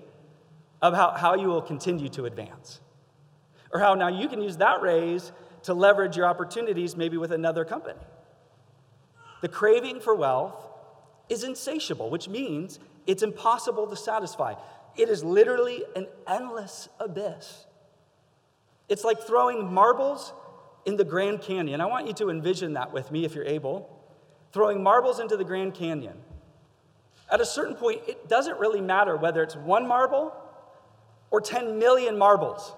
about 0.82 1.18
how 1.18 1.34
you 1.34 1.48
will 1.48 1.62
continue 1.62 2.08
to 2.10 2.26
advance. 2.26 2.80
Or 3.72 3.80
how 3.80 3.94
now 3.94 4.08
you 4.08 4.28
can 4.28 4.42
use 4.42 4.56
that 4.58 4.82
raise 4.82 5.32
to 5.62 5.74
leverage 5.74 6.16
your 6.16 6.26
opportunities 6.26 6.96
maybe 6.96 7.16
with 7.16 7.32
another 7.32 7.64
company. 7.64 7.98
The 9.42 9.48
craving 9.48 10.00
for 10.00 10.14
wealth 10.14 10.54
is 11.28 11.44
insatiable, 11.44 12.10
which 12.10 12.28
means 12.28 12.78
it's 13.06 13.22
impossible 13.22 13.86
to 13.86 13.96
satisfy. 13.96 14.54
It 14.96 15.08
is 15.08 15.22
literally 15.22 15.84
an 15.94 16.06
endless 16.26 16.88
abyss. 16.98 17.66
It's 18.88 19.04
like 19.04 19.20
throwing 19.22 19.72
marbles 19.72 20.32
in 20.84 20.96
the 20.96 21.04
Grand 21.04 21.42
Canyon. 21.42 21.80
I 21.80 21.86
want 21.86 22.06
you 22.06 22.12
to 22.14 22.30
envision 22.30 22.74
that 22.74 22.92
with 22.92 23.10
me 23.10 23.24
if 23.24 23.34
you're 23.34 23.44
able 23.44 23.95
throwing 24.52 24.82
marbles 24.82 25.20
into 25.20 25.36
the 25.36 25.44
Grand 25.44 25.74
Canyon. 25.74 26.16
At 27.30 27.40
a 27.40 27.46
certain 27.46 27.74
point, 27.74 28.02
it 28.06 28.28
doesn't 28.28 28.58
really 28.58 28.80
matter 28.80 29.16
whether 29.16 29.42
it's 29.42 29.56
one 29.56 29.86
marble 29.86 30.32
or 31.30 31.40
10 31.40 31.78
million 31.78 32.16
marbles. 32.16 32.72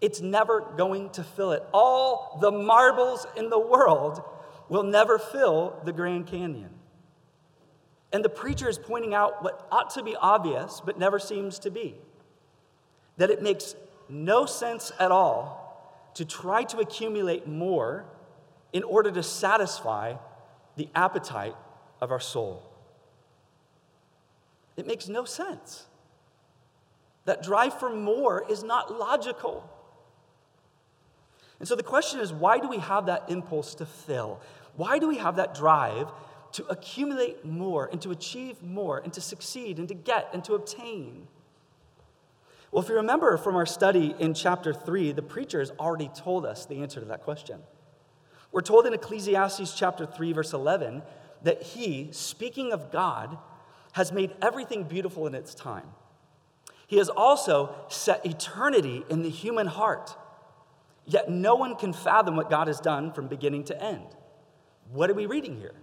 It's 0.00 0.20
never 0.20 0.60
going 0.76 1.10
to 1.10 1.24
fill 1.24 1.52
it. 1.52 1.62
All 1.72 2.38
the 2.40 2.50
marbles 2.50 3.26
in 3.36 3.50
the 3.50 3.58
world 3.58 4.22
will 4.68 4.84
never 4.84 5.18
fill 5.18 5.80
the 5.84 5.92
Grand 5.92 6.26
Canyon. 6.26 6.70
And 8.12 8.24
the 8.24 8.28
preacher 8.28 8.68
is 8.68 8.78
pointing 8.78 9.14
out 9.14 9.42
what 9.42 9.66
ought 9.70 9.90
to 9.90 10.02
be 10.02 10.16
obvious, 10.16 10.80
but 10.84 10.98
never 10.98 11.18
seems 11.18 11.58
to 11.60 11.70
be 11.70 11.96
that 13.16 13.30
it 13.30 13.42
makes 13.42 13.74
no 14.08 14.46
sense 14.46 14.90
at 14.98 15.10
all 15.10 16.10
to 16.14 16.24
try 16.24 16.64
to 16.64 16.78
accumulate 16.78 17.46
more 17.46 18.06
in 18.72 18.82
order 18.82 19.10
to 19.10 19.22
satisfy 19.22 20.14
the 20.80 20.88
appetite 20.94 21.54
of 22.00 22.10
our 22.10 22.18
soul. 22.18 22.62
It 24.78 24.86
makes 24.86 25.08
no 25.08 25.26
sense. 25.26 25.84
That 27.26 27.42
drive 27.42 27.78
for 27.78 27.90
more 27.90 28.46
is 28.48 28.64
not 28.64 28.90
logical. 28.90 29.68
And 31.58 31.68
so 31.68 31.76
the 31.76 31.82
question 31.82 32.18
is 32.20 32.32
why 32.32 32.58
do 32.60 32.66
we 32.66 32.78
have 32.78 33.04
that 33.06 33.24
impulse 33.28 33.74
to 33.74 33.84
fill? 33.84 34.40
Why 34.76 34.98
do 34.98 35.06
we 35.06 35.18
have 35.18 35.36
that 35.36 35.54
drive 35.54 36.08
to 36.52 36.64
accumulate 36.68 37.44
more 37.44 37.90
and 37.92 38.00
to 38.00 38.10
achieve 38.10 38.62
more 38.62 39.00
and 39.00 39.12
to 39.12 39.20
succeed 39.20 39.78
and 39.78 39.86
to 39.88 39.94
get 39.94 40.30
and 40.32 40.42
to 40.44 40.54
obtain? 40.54 41.28
Well, 42.72 42.82
if 42.82 42.88
you 42.88 42.94
remember 42.94 43.36
from 43.36 43.54
our 43.54 43.66
study 43.66 44.14
in 44.18 44.32
chapter 44.32 44.72
3, 44.72 45.12
the 45.12 45.20
preacher 45.20 45.58
has 45.58 45.72
already 45.72 46.08
told 46.14 46.46
us 46.46 46.64
the 46.64 46.76
answer 46.76 47.00
to 47.00 47.06
that 47.06 47.22
question. 47.22 47.60
We're 48.52 48.62
told 48.62 48.86
in 48.86 48.94
Ecclesiastes 48.94 49.74
chapter 49.74 50.06
3, 50.06 50.32
verse 50.32 50.52
11, 50.52 51.02
that 51.42 51.62
he, 51.62 52.08
speaking 52.12 52.72
of 52.72 52.90
God, 52.90 53.38
has 53.92 54.12
made 54.12 54.32
everything 54.42 54.84
beautiful 54.84 55.26
in 55.26 55.34
its 55.34 55.54
time. 55.54 55.86
He 56.86 56.96
has 56.96 57.08
also 57.08 57.74
set 57.88 58.26
eternity 58.26 59.04
in 59.08 59.22
the 59.22 59.30
human 59.30 59.68
heart. 59.68 60.16
Yet 61.06 61.30
no 61.30 61.54
one 61.54 61.76
can 61.76 61.92
fathom 61.92 62.36
what 62.36 62.50
God 62.50 62.66
has 62.66 62.80
done 62.80 63.12
from 63.12 63.28
beginning 63.28 63.64
to 63.64 63.82
end. 63.82 64.06
What 64.92 65.08
are 65.10 65.14
we 65.14 65.26
reading 65.26 65.56
here? 65.56 65.74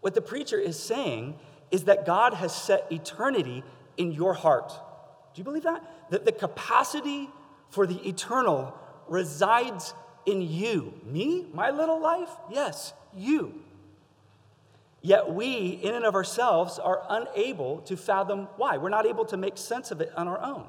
What 0.00 0.14
the 0.14 0.20
preacher 0.20 0.58
is 0.58 0.78
saying 0.78 1.38
is 1.70 1.84
that 1.84 2.04
God 2.04 2.34
has 2.34 2.54
set 2.54 2.86
eternity 2.92 3.64
in 3.96 4.12
your 4.12 4.34
heart. 4.34 4.68
Do 4.68 5.40
you 5.40 5.44
believe 5.44 5.62
that? 5.62 5.82
That 6.10 6.26
the 6.26 6.32
capacity 6.32 7.30
for 7.70 7.86
the 7.86 8.06
eternal 8.06 8.78
resides 9.08 9.94
in 10.26 10.42
you. 10.42 10.94
Me? 11.04 11.46
My 11.52 11.70
little 11.70 12.00
life? 12.00 12.30
Yes, 12.50 12.92
you. 13.16 13.60
Yet 15.02 15.34
we, 15.34 15.78
in 15.82 15.94
and 15.94 16.04
of 16.04 16.14
ourselves, 16.14 16.78
are 16.78 17.02
unable 17.10 17.80
to 17.82 17.96
fathom 17.96 18.48
why. 18.56 18.78
We're 18.78 18.88
not 18.88 19.04
able 19.04 19.26
to 19.26 19.36
make 19.36 19.58
sense 19.58 19.90
of 19.90 20.00
it 20.00 20.10
on 20.16 20.28
our 20.28 20.40
own. 20.40 20.66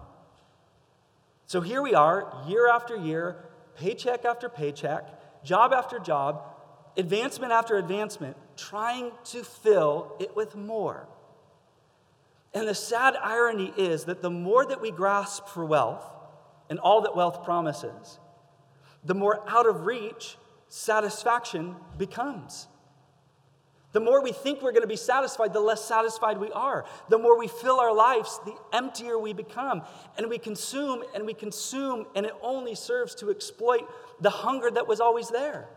So 1.47 1.61
here 1.61 1.81
we 1.81 1.93
are, 1.93 2.33
year 2.47 2.67
after 2.69 2.97
year, 2.97 3.45
paycheck 3.77 4.25
after 4.25 4.49
paycheck, 4.49 5.43
job 5.43 5.71
after 5.71 5.99
job, 5.99 6.41
advancement 6.97 7.53
after 7.53 7.77
advancement, 7.77 8.35
trying 8.57 9.11
to 9.25 9.43
fill 9.43 10.15
it 10.19 10.35
with 10.35 10.55
more. 10.55 11.07
And 12.53 12.67
the 12.67 12.75
sad 12.75 13.15
irony 13.21 13.73
is 13.77 14.05
that 14.05 14.21
the 14.21 14.29
more 14.29 14.65
that 14.65 14.81
we 14.81 14.91
grasp 14.91 15.47
for 15.47 15.65
wealth 15.65 16.05
and 16.69 16.79
all 16.79 17.01
that 17.01 17.15
wealth 17.15 17.43
promises, 17.43 18.17
the 19.05 19.13
more 19.13 19.47
out 19.47 19.67
of 19.67 19.85
reach 19.85 20.37
satisfaction 20.67 21.75
becomes. 21.97 22.67
The 23.91 24.01
more 24.01 24.21
we 24.21 24.33
think 24.33 24.61
we're 24.61 24.73
going 24.73 24.81
to 24.81 24.87
be 24.87 24.97
satisfied, 24.97 25.53
the 25.53 25.61
less 25.61 25.85
satisfied 25.85 26.37
we 26.37 26.51
are. 26.51 26.83
The 27.07 27.17
more 27.17 27.39
we 27.39 27.47
fill 27.47 27.79
our 27.79 27.95
lives, 27.95 28.41
the 28.43 28.53
emptier 28.73 29.17
we 29.17 29.31
become. 29.31 29.83
And 30.17 30.29
we 30.29 30.37
consume 30.37 31.03
and 31.13 31.25
we 31.25 31.33
consume, 31.33 32.05
and 32.13 32.25
it 32.25 32.33
only 32.41 32.75
serves 32.75 33.15
to 33.15 33.29
exploit 33.29 33.89
the 34.19 34.29
hunger 34.29 34.69
that 34.69 34.85
was 34.85 34.99
always 34.99 35.29
there. 35.29 35.69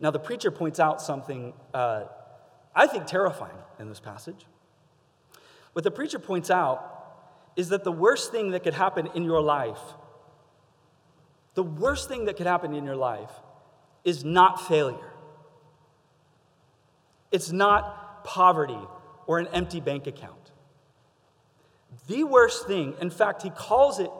Now, 0.00 0.10
the 0.10 0.18
preacher 0.18 0.50
points 0.50 0.80
out 0.80 1.02
something 1.02 1.52
uh, 1.74 2.04
I 2.74 2.86
think 2.86 3.06
terrifying 3.06 3.56
in 3.78 3.88
this 3.88 4.00
passage. 4.00 4.46
What 5.74 5.84
the 5.84 5.90
preacher 5.90 6.18
points 6.18 6.50
out 6.50 6.92
is 7.56 7.68
that 7.68 7.84
the 7.84 7.92
worst 7.92 8.32
thing 8.32 8.50
that 8.50 8.62
could 8.62 8.74
happen 8.74 9.08
in 9.14 9.22
your 9.22 9.40
life 9.40 9.80
the 11.54 11.62
worst 11.62 12.08
thing 12.08 12.24
that 12.26 12.36
could 12.36 12.46
happen 12.46 12.74
in 12.74 12.84
your 12.84 12.96
life 12.96 13.30
is 14.04 14.24
not 14.24 14.66
failure. 14.66 15.12
It's 17.30 17.50
not 17.50 18.24
poverty 18.24 18.78
or 19.26 19.38
an 19.38 19.48
empty 19.52 19.80
bank 19.80 20.06
account. 20.06 20.50
The 22.06 22.24
worst 22.24 22.66
thing, 22.66 22.94
in 23.00 23.10
fact, 23.10 23.42
he 23.42 23.50
calls 23.50 23.98
it 23.98 24.10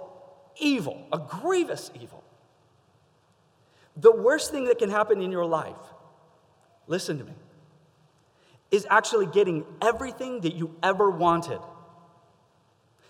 evil, 0.58 1.06
a 1.12 1.18
grievous 1.18 1.90
evil. 2.00 2.22
The 3.96 4.12
worst 4.12 4.50
thing 4.50 4.64
that 4.64 4.78
can 4.78 4.90
happen 4.90 5.20
in 5.20 5.30
your 5.30 5.44
life, 5.44 5.76
listen 6.86 7.18
to 7.18 7.24
me, 7.24 7.34
is 8.70 8.86
actually 8.90 9.26
getting 9.26 9.64
everything 9.80 10.40
that 10.40 10.54
you 10.54 10.74
ever 10.82 11.10
wanted, 11.10 11.60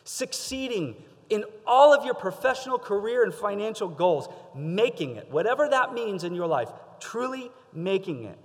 succeeding 0.04 0.96
in 1.30 1.44
all 1.66 1.92
of 1.94 2.04
your 2.04 2.14
professional 2.14 2.78
career 2.78 3.24
and 3.24 3.32
financial 3.32 3.88
goals, 3.88 4.28
making 4.54 5.16
it, 5.16 5.30
whatever 5.30 5.68
that 5.68 5.94
means 5.94 6.24
in 6.24 6.34
your 6.34 6.46
life, 6.46 6.68
truly 7.00 7.50
making 7.72 8.24
it. 8.24 8.38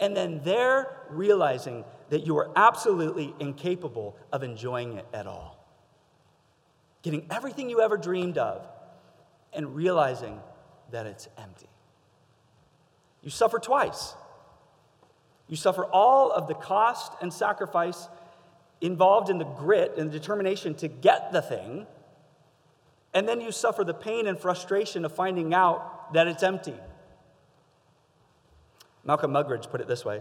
And 0.00 0.16
then 0.16 0.40
they're 0.42 0.96
realizing 1.10 1.84
that 2.10 2.26
you 2.26 2.36
are 2.38 2.50
absolutely 2.56 3.34
incapable 3.38 4.16
of 4.32 4.42
enjoying 4.42 4.94
it 4.94 5.06
at 5.12 5.26
all. 5.26 5.58
Getting 7.02 7.26
everything 7.30 7.70
you 7.70 7.80
ever 7.80 7.96
dreamed 7.96 8.38
of 8.38 8.66
and 9.52 9.74
realizing 9.74 10.40
that 10.90 11.06
it's 11.06 11.28
empty. 11.38 11.68
You 13.22 13.30
suffer 13.30 13.58
twice. 13.58 14.14
You 15.48 15.56
suffer 15.56 15.84
all 15.84 16.32
of 16.32 16.48
the 16.48 16.54
cost 16.54 17.12
and 17.20 17.32
sacrifice 17.32 18.08
involved 18.80 19.30
in 19.30 19.38
the 19.38 19.44
grit 19.44 19.94
and 19.96 20.10
the 20.10 20.18
determination 20.18 20.74
to 20.74 20.88
get 20.88 21.32
the 21.32 21.40
thing, 21.40 21.86
and 23.14 23.28
then 23.28 23.40
you 23.40 23.52
suffer 23.52 23.84
the 23.84 23.94
pain 23.94 24.26
and 24.26 24.38
frustration 24.38 25.04
of 25.04 25.14
finding 25.14 25.52
out 25.54 26.12
that 26.14 26.26
it's 26.26 26.42
empty. 26.42 26.74
Malcolm 29.04 29.32
Muggeridge 29.32 29.70
put 29.70 29.80
it 29.80 29.88
this 29.88 30.04
way 30.04 30.20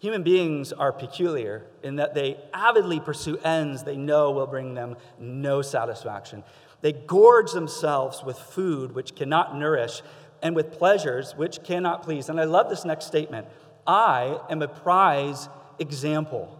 Human 0.00 0.22
beings 0.22 0.72
are 0.72 0.92
peculiar 0.92 1.66
in 1.82 1.96
that 1.96 2.14
they 2.14 2.38
avidly 2.54 3.00
pursue 3.00 3.36
ends 3.38 3.82
they 3.82 3.96
know 3.96 4.30
will 4.30 4.46
bring 4.46 4.74
them 4.74 4.96
no 5.18 5.60
satisfaction. 5.60 6.42
They 6.80 6.92
gorge 6.92 7.52
themselves 7.52 8.24
with 8.24 8.38
food 8.38 8.92
which 8.92 9.14
cannot 9.14 9.56
nourish 9.56 10.00
and 10.42 10.56
with 10.56 10.72
pleasures 10.72 11.36
which 11.36 11.62
cannot 11.62 12.02
please. 12.02 12.30
And 12.30 12.40
I 12.40 12.44
love 12.44 12.70
this 12.70 12.86
next 12.86 13.06
statement 13.06 13.46
I 13.86 14.40
am 14.48 14.62
a 14.62 14.68
prize 14.68 15.50
example. 15.78 16.58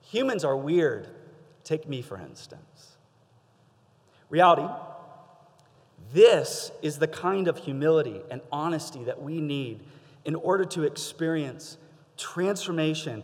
Humans 0.00 0.44
are 0.44 0.56
weird. 0.56 1.08
Take 1.62 1.88
me, 1.88 2.02
for 2.02 2.18
instance. 2.18 2.95
Reality 4.28 4.68
this 6.12 6.70
is 6.82 6.98
the 6.98 7.08
kind 7.08 7.48
of 7.48 7.58
humility 7.58 8.20
and 8.30 8.40
honesty 8.52 9.04
that 9.04 9.20
we 9.20 9.40
need 9.40 9.80
in 10.24 10.34
order 10.34 10.64
to 10.64 10.84
experience 10.84 11.78
transformation 12.16 13.22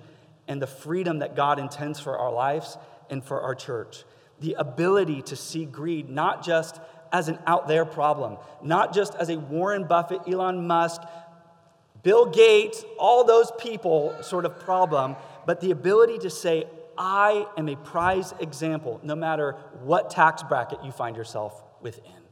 and 0.49 0.61
the 0.61 0.67
freedom 0.67 1.21
that 1.21 1.37
God 1.37 1.59
intends 1.59 2.01
for 2.01 2.19
our 2.19 2.33
lives 2.33 2.77
and 3.09 3.25
for 3.25 3.41
our 3.41 3.55
church. 3.55 4.05
The 4.41 4.55
ability 4.59 5.23
to 5.23 5.37
see 5.37 5.65
greed 5.65 6.09
not 6.09 6.45
just 6.45 6.81
as 7.13 7.29
an 7.29 7.39
out 7.47 7.69
there 7.69 7.85
problem, 7.85 8.39
not 8.63 8.93
just 8.93 9.15
as 9.15 9.29
a 9.29 9.39
Warren 9.39 9.85
Buffett, 9.85 10.23
Elon 10.27 10.67
Musk, 10.67 11.03
Bill 12.03 12.27
Gates, 12.27 12.85
all 12.99 13.23
those 13.23 13.53
people 13.59 14.17
sort 14.23 14.45
of 14.45 14.59
problem, 14.59 15.15
but 15.47 15.61
the 15.61 15.71
ability 15.71 16.19
to 16.19 16.31
say, 16.31 16.65
I 17.05 17.49
am 17.57 17.69
a 17.69 17.75
prize 17.75 18.33
example, 18.39 19.01
no 19.03 19.17
matter 19.17 19.57
what 19.83 20.09
tax 20.09 20.45
bracket 20.45 20.85
you 20.85 20.93
find 20.93 21.17
yourself 21.17 21.61
within. 21.81 22.23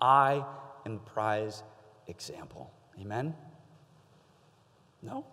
I 0.00 0.44
am 0.84 0.96
a 0.96 1.10
prize 1.10 1.62
example. 2.08 2.72
Amen? 3.00 3.36
No? 5.00 5.24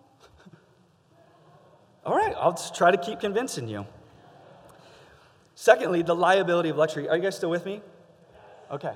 All 2.05 2.15
right, 2.15 2.35
I'll 2.37 2.51
just 2.51 2.75
try 2.75 2.91
to 2.91 2.97
keep 2.97 3.19
convincing 3.19 3.67
you. 3.67 3.87
Secondly, 5.55 6.03
the 6.03 6.15
liability 6.15 6.69
of 6.69 6.77
luxury. 6.77 7.09
Are 7.09 7.17
you 7.17 7.23
guys 7.23 7.35
still 7.35 7.49
with 7.49 7.65
me? 7.65 7.81
Okay. 8.69 8.93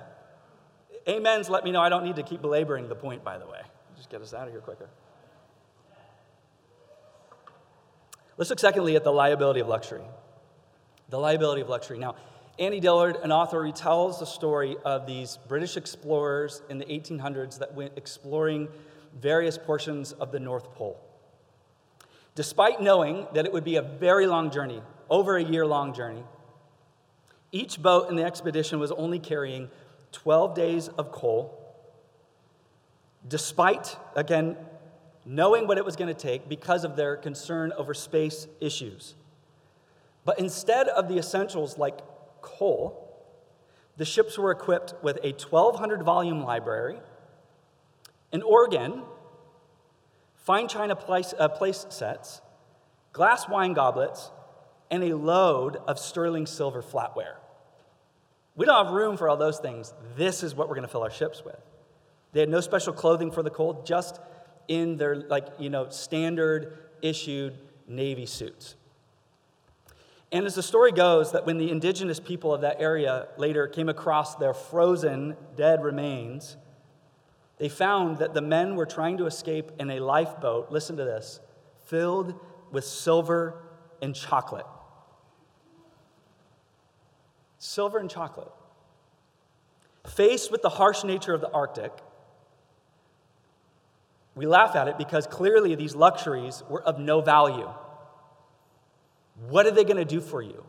Amens 1.07 1.50
let 1.50 1.63
me 1.63 1.71
know 1.71 1.81
I 1.81 1.89
don't 1.89 2.03
need 2.03 2.17
to 2.17 2.23
keep 2.23 2.43
belaboring 2.43 2.88
the 2.88 2.93
point, 2.93 3.23
by 3.23 3.39
the 3.39 3.47
way. 3.47 3.61
Just 3.97 4.11
get 4.11 4.21
us 4.21 4.35
out 4.35 4.45
of 4.45 4.53
here 4.53 4.61
quicker. 4.61 4.89
Let's 8.41 8.50
look 8.50 8.57
secondly 8.57 8.95
at 8.95 9.03
the 9.03 9.12
liability 9.12 9.60
of 9.60 9.67
luxury. 9.67 10.01
The 11.10 11.19
liability 11.19 11.62
of 11.62 11.69
luxury. 11.69 12.00
Now, 12.00 12.15
Annie 12.57 12.79
Dillard, 12.79 13.17
an 13.17 13.31
author, 13.31 13.62
retells 13.62 14.17
the 14.17 14.25
story 14.25 14.77
of 14.83 15.05
these 15.05 15.38
British 15.48 15.77
explorers 15.77 16.63
in 16.67 16.79
the 16.79 16.86
1800s 16.86 17.60
that 17.60 17.75
went 17.75 17.93
exploring 17.98 18.67
various 19.21 19.60
portions 19.60 20.13
of 20.13 20.32
the 20.32 20.39
North 20.39 20.73
Pole. 20.73 20.99
Despite 22.34 22.82
knowing 22.82 23.27
that 23.36 23.45
it 23.45 23.54
would 23.54 23.63
be 23.63 23.75
a 23.75 23.84
very 23.84 24.25
long 24.25 24.49
journey, 24.49 24.82
over 25.08 25.38
a 25.38 25.43
year 25.43 25.67
long 25.67 25.93
journey, 25.93 26.23
each 27.51 27.80
boat 27.80 28.10
in 28.10 28.15
the 28.15 28.23
expedition 28.23 28.80
was 28.80 28.91
only 28.93 29.19
carrying 29.19 29.69
12 30.13 30.56
days 30.56 30.88
of 30.88 31.12
coal. 31.12 31.75
Despite, 33.27 33.95
again, 34.15 34.58
knowing 35.25 35.67
what 35.67 35.77
it 35.77 35.86
was 35.86 35.95
going 35.95 36.13
to 36.13 36.19
take 36.19 36.49
because 36.49 36.84
of 36.84 36.95
their 36.95 37.15
concern 37.15 37.71
over 37.77 37.93
space 37.93 38.47
issues. 38.60 39.15
But 40.25 40.39
instead 40.39 40.88
of 40.88 41.07
the 41.07 41.17
essentials 41.17 41.77
like 41.77 41.99
coal, 42.41 43.07
the 43.97 44.05
ships 44.05 44.38
were 44.38 44.51
equipped 44.51 44.93
with 45.03 45.17
a 45.23 45.31
1,200 45.31 46.03
volume 46.03 46.43
library, 46.43 46.99
an 48.31 48.41
organ, 48.41 49.03
fine 50.36 50.67
china 50.67 50.95
place, 50.95 51.34
uh, 51.38 51.47
place 51.47 51.86
sets, 51.89 52.41
glass 53.13 53.47
wine 53.47 53.73
goblets, 53.73 54.31
and 54.89 55.03
a 55.03 55.15
load 55.15 55.77
of 55.88 55.99
sterling 55.99 56.45
silver 56.45 56.81
flatware. 56.81 57.36
We 58.55 58.65
don't 58.65 58.86
have 58.86 58.93
room 58.93 59.17
for 59.17 59.29
all 59.29 59.38
those 59.38 59.60
things. 59.60 59.93
This 60.17 60.43
is 60.43 60.53
what 60.53 60.67
we're 60.67 60.75
going 60.75 60.88
to 60.88 60.91
fill 60.91 61.03
our 61.03 61.12
ships 61.12 61.43
with. 61.43 61.60
They 62.34 62.41
had 62.41 62.49
no 62.49 62.62
special 62.62 62.93
clothing 62.93 63.31
for 63.31 63.43
the 63.43 63.49
cold, 63.49 63.86
just 63.86 64.19
in 64.67 64.97
their 64.97 65.15
like 65.15 65.47
you 65.60 65.69
know 65.69 65.89
standard 65.89 66.78
issued 67.02 67.58
navy 67.88 68.26
suits. 68.26 68.76
And 70.32 70.45
as 70.45 70.56
the 70.56 70.63
story 70.63 70.93
goes, 70.93 71.34
that 71.34 71.45
when 71.45 71.58
the 71.58 71.69
indigenous 71.69 72.19
people 72.19 72.54
of 72.54 72.62
that 72.62 72.80
area 72.80 73.28
later 73.38 73.67
came 73.67 73.89
across 73.89 74.36
their 74.36 74.54
frozen, 74.54 75.36
dead 75.58 75.84
remains, 75.84 76.56
they 77.58 77.67
found 77.67 78.19
that 78.19 78.34
the 78.34 78.41
men 78.41 78.76
were 78.76 78.86
trying 78.86 79.17
to 79.17 79.26
escape 79.26 79.71
in 79.78 79.89
a 79.89 80.00
lifeboat, 80.00 80.71
listen 80.71 80.95
to 80.97 81.04
this, 81.04 81.41
filled 81.86 82.39
with 82.71 82.86
silver 82.86 83.62
and 84.02 84.15
chocolate. 84.15 84.65
Silver 87.60 88.00
and 88.00 88.10
chocolate. 88.10 88.52
Faced 90.08 90.50
with 90.50 90.62
the 90.62 90.69
harsh 90.69 91.04
nature 91.04 91.34
of 91.34 91.41
the 91.41 91.52
Arctic, 91.52 91.91
we 94.36 94.46
laugh 94.46 94.76
at 94.76 94.88
it 94.88 94.98
because 94.98 95.28
clearly 95.28 95.76
these 95.76 95.96
luxuries 95.96 96.63
were 96.70 96.82
of 96.82 97.00
no 97.00 97.22
value. 97.22 97.70
What 99.50 99.65
are 99.65 99.72
they 99.72 99.84
going 99.84 99.98
to 99.98 100.06
do 100.06 100.22
for 100.22 100.41
you? 100.41 100.63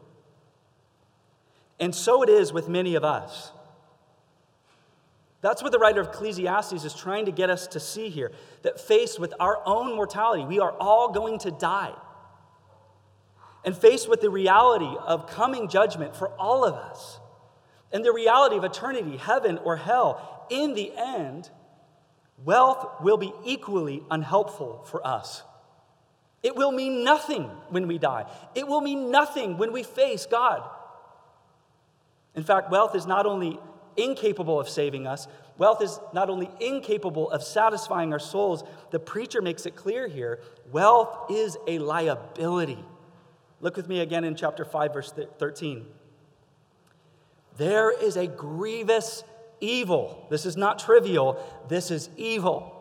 And 1.79 1.95
so 1.95 2.23
it 2.23 2.29
is 2.29 2.53
with 2.53 2.69
many 2.69 2.95
of 2.95 3.05
us. 3.05 3.53
That's 5.41 5.63
what 5.63 5.73
the 5.73 5.79
writer 5.79 6.01
of 6.01 6.09
Ecclesiastes 6.09 6.85
is 6.85 6.95
trying 6.95 7.27
to 7.27 7.33
get 7.33 7.51
us 7.51 7.67
to 7.69 7.81
see 7.81 8.09
here 8.09 8.31
that 8.63 8.81
faced 8.81 9.19
with 9.19 9.35
our 9.41 9.61
own 9.67 9.97
mortality, 9.97 10.45
we 10.45 10.61
are 10.61 10.73
all 10.79 11.11
going 11.11 11.41
to 11.41 11.51
die. 11.51 11.93
And 13.65 13.77
faced 13.77 14.09
with 14.09 14.21
the 14.21 14.31
reality 14.31 14.97
of 15.05 15.27
coming 15.27 15.69
judgment 15.69 16.17
for 16.17 16.29
all 16.31 16.65
of 16.65 16.75
us, 16.75 17.19
and 17.93 18.05
the 18.05 18.13
reality 18.13 18.57
of 18.57 18.65
eternity, 18.65 19.17
heaven 19.17 19.59
or 19.59 19.77
hell, 19.77 20.47
in 20.51 20.75
the 20.75 20.93
end, 20.97 21.51
wealth 22.45 23.01
will 23.01 23.17
be 23.17 23.33
equally 23.45 24.03
unhelpful 24.11 24.85
for 24.91 25.07
us. 25.07 25.43
It 26.43 26.57
will 26.57 26.73
mean 26.73 27.05
nothing 27.05 27.45
when 27.71 27.87
we 27.87 27.99
die. 27.99 28.27
It 28.55 28.67
will 28.67 28.81
mean 28.81 29.11
nothing 29.11 29.59
when 29.59 29.73
we 29.73 29.83
face 29.83 30.27
God. 30.27 30.69
In 32.35 32.43
fact, 32.43 32.71
wealth 32.71 32.95
is 32.97 33.07
not 33.07 33.27
only 33.27 33.61
incapable 33.97 34.59
of 34.59 34.69
saving 34.69 35.07
us, 35.07 35.29
wealth 35.59 35.83
is 35.83 36.01
not 36.13 36.31
only 36.31 36.51
incapable 36.61 37.31
of 37.31 37.43
satisfying 37.43 38.13
our 38.13 38.19
souls, 38.19 38.65
the 38.91 38.99
preacher 38.99 39.43
makes 39.43 39.67
it 39.67 39.77
clear 39.77 40.09
here 40.09 40.41
wealth 40.71 41.31
is 41.31 41.57
a 41.67 41.79
liability. 41.79 42.83
Look 43.61 43.77
with 43.77 43.89
me 43.89 44.01
again 44.01 44.25
in 44.25 44.35
chapter 44.35 44.65
5, 44.65 44.93
verse 44.93 45.13
13. 45.39 45.87
There 47.59 47.91
is 47.91 48.17
a 48.17 48.27
grievous 48.27 49.23
evil. 49.63 50.27
This 50.29 50.45
is 50.45 50.57
not 50.57 50.79
trivial, 50.79 51.39
this 51.69 51.91
is 51.91 52.11
evil 52.17 52.79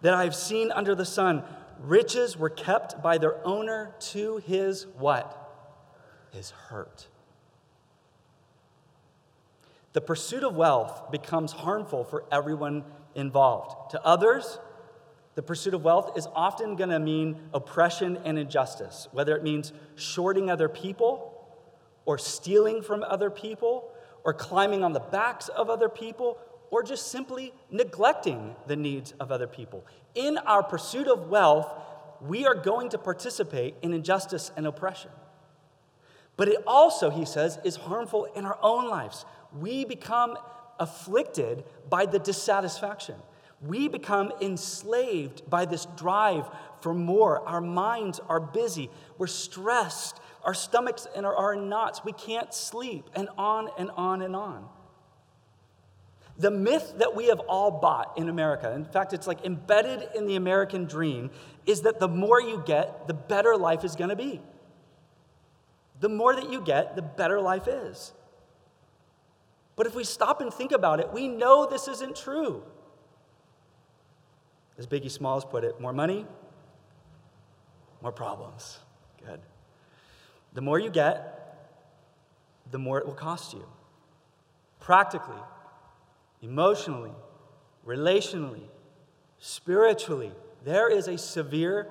that 0.00 0.14
I 0.14 0.24
have 0.24 0.34
seen 0.34 0.70
under 0.70 0.94
the 0.94 1.04
sun 1.04 1.42
riches 1.80 2.36
were 2.36 2.50
kept 2.50 3.02
by 3.02 3.18
their 3.18 3.44
owner 3.46 3.94
to 4.00 4.38
his 4.38 4.86
what? 4.98 5.34
His 6.32 6.50
hurt. 6.50 7.06
The 9.92 10.00
pursuit 10.00 10.44
of 10.44 10.54
wealth 10.54 11.10
becomes 11.10 11.52
harmful 11.52 12.04
for 12.04 12.24
everyone 12.30 12.84
involved. 13.14 13.92
To 13.92 14.04
others, 14.04 14.58
the 15.34 15.42
pursuit 15.42 15.72
of 15.72 15.84
wealth 15.84 16.16
is 16.16 16.26
often 16.34 16.76
going 16.76 16.90
to 16.90 16.98
mean 16.98 17.36
oppression 17.54 18.18
and 18.24 18.38
injustice, 18.38 19.08
whether 19.12 19.36
it 19.36 19.42
means 19.42 19.72
shorting 19.94 20.50
other 20.50 20.68
people, 20.68 21.34
or 22.04 22.18
stealing 22.18 22.82
from 22.82 23.02
other 23.04 23.30
people, 23.30 23.90
or 24.28 24.34
climbing 24.34 24.84
on 24.84 24.92
the 24.92 25.00
backs 25.00 25.48
of 25.48 25.70
other 25.70 25.88
people, 25.88 26.36
or 26.70 26.82
just 26.82 27.10
simply 27.10 27.50
neglecting 27.70 28.54
the 28.66 28.76
needs 28.76 29.12
of 29.12 29.32
other 29.32 29.46
people. 29.46 29.86
In 30.14 30.36
our 30.36 30.62
pursuit 30.62 31.08
of 31.08 31.30
wealth, 31.30 31.72
we 32.20 32.44
are 32.44 32.54
going 32.54 32.90
to 32.90 32.98
participate 32.98 33.74
in 33.80 33.94
injustice 33.94 34.52
and 34.54 34.66
oppression. 34.66 35.10
But 36.36 36.48
it 36.48 36.58
also, 36.66 37.08
he 37.08 37.24
says, 37.24 37.58
is 37.64 37.76
harmful 37.76 38.26
in 38.36 38.44
our 38.44 38.58
own 38.60 38.90
lives. 38.90 39.24
We 39.58 39.86
become 39.86 40.36
afflicted 40.78 41.64
by 41.88 42.04
the 42.04 42.18
dissatisfaction. 42.18 43.14
We 43.62 43.88
become 43.88 44.30
enslaved 44.42 45.48
by 45.48 45.64
this 45.64 45.86
drive 45.96 46.50
for 46.82 46.92
more. 46.92 47.40
Our 47.48 47.62
minds 47.62 48.20
are 48.28 48.40
busy. 48.40 48.90
We're 49.16 49.26
stressed. 49.26 50.20
Our 50.48 50.54
stomachs 50.54 51.06
are 51.14 51.52
in 51.52 51.68
knots. 51.68 52.02
We 52.02 52.12
can't 52.12 52.54
sleep, 52.54 53.10
and 53.14 53.28
on 53.36 53.68
and 53.76 53.90
on 53.90 54.22
and 54.22 54.34
on. 54.34 54.66
The 56.38 56.50
myth 56.50 56.94
that 56.96 57.14
we 57.14 57.26
have 57.26 57.40
all 57.40 57.70
bought 57.70 58.16
in 58.16 58.30
America, 58.30 58.72
in 58.72 58.86
fact, 58.86 59.12
it's 59.12 59.26
like 59.26 59.44
embedded 59.44 60.08
in 60.14 60.26
the 60.26 60.36
American 60.36 60.86
dream, 60.86 61.30
is 61.66 61.82
that 61.82 61.98
the 61.98 62.08
more 62.08 62.40
you 62.40 62.62
get, 62.64 63.06
the 63.06 63.12
better 63.12 63.58
life 63.58 63.84
is 63.84 63.94
going 63.94 64.08
to 64.08 64.16
be. 64.16 64.40
The 66.00 66.08
more 66.08 66.34
that 66.34 66.50
you 66.50 66.62
get, 66.62 66.96
the 66.96 67.02
better 67.02 67.42
life 67.42 67.68
is. 67.68 68.14
But 69.76 69.86
if 69.86 69.94
we 69.94 70.02
stop 70.02 70.40
and 70.40 70.50
think 70.50 70.72
about 70.72 70.98
it, 70.98 71.12
we 71.12 71.28
know 71.28 71.66
this 71.66 71.88
isn't 71.88 72.16
true. 72.16 72.62
As 74.78 74.86
Biggie 74.86 75.10
Smalls 75.10 75.44
put 75.44 75.62
it, 75.62 75.78
more 75.78 75.92
money, 75.92 76.24
more 78.00 78.12
problems. 78.12 78.78
Good. 79.26 79.40
The 80.52 80.60
more 80.60 80.78
you 80.78 80.90
get, 80.90 81.34
the 82.70 82.78
more 82.78 82.98
it 82.98 83.06
will 83.06 83.14
cost 83.14 83.52
you. 83.52 83.64
Practically, 84.80 85.40
emotionally, 86.42 87.12
relationally, 87.86 88.64
spiritually, 89.38 90.32
there 90.64 90.90
is 90.90 91.08
a 91.08 91.18
severe 91.18 91.88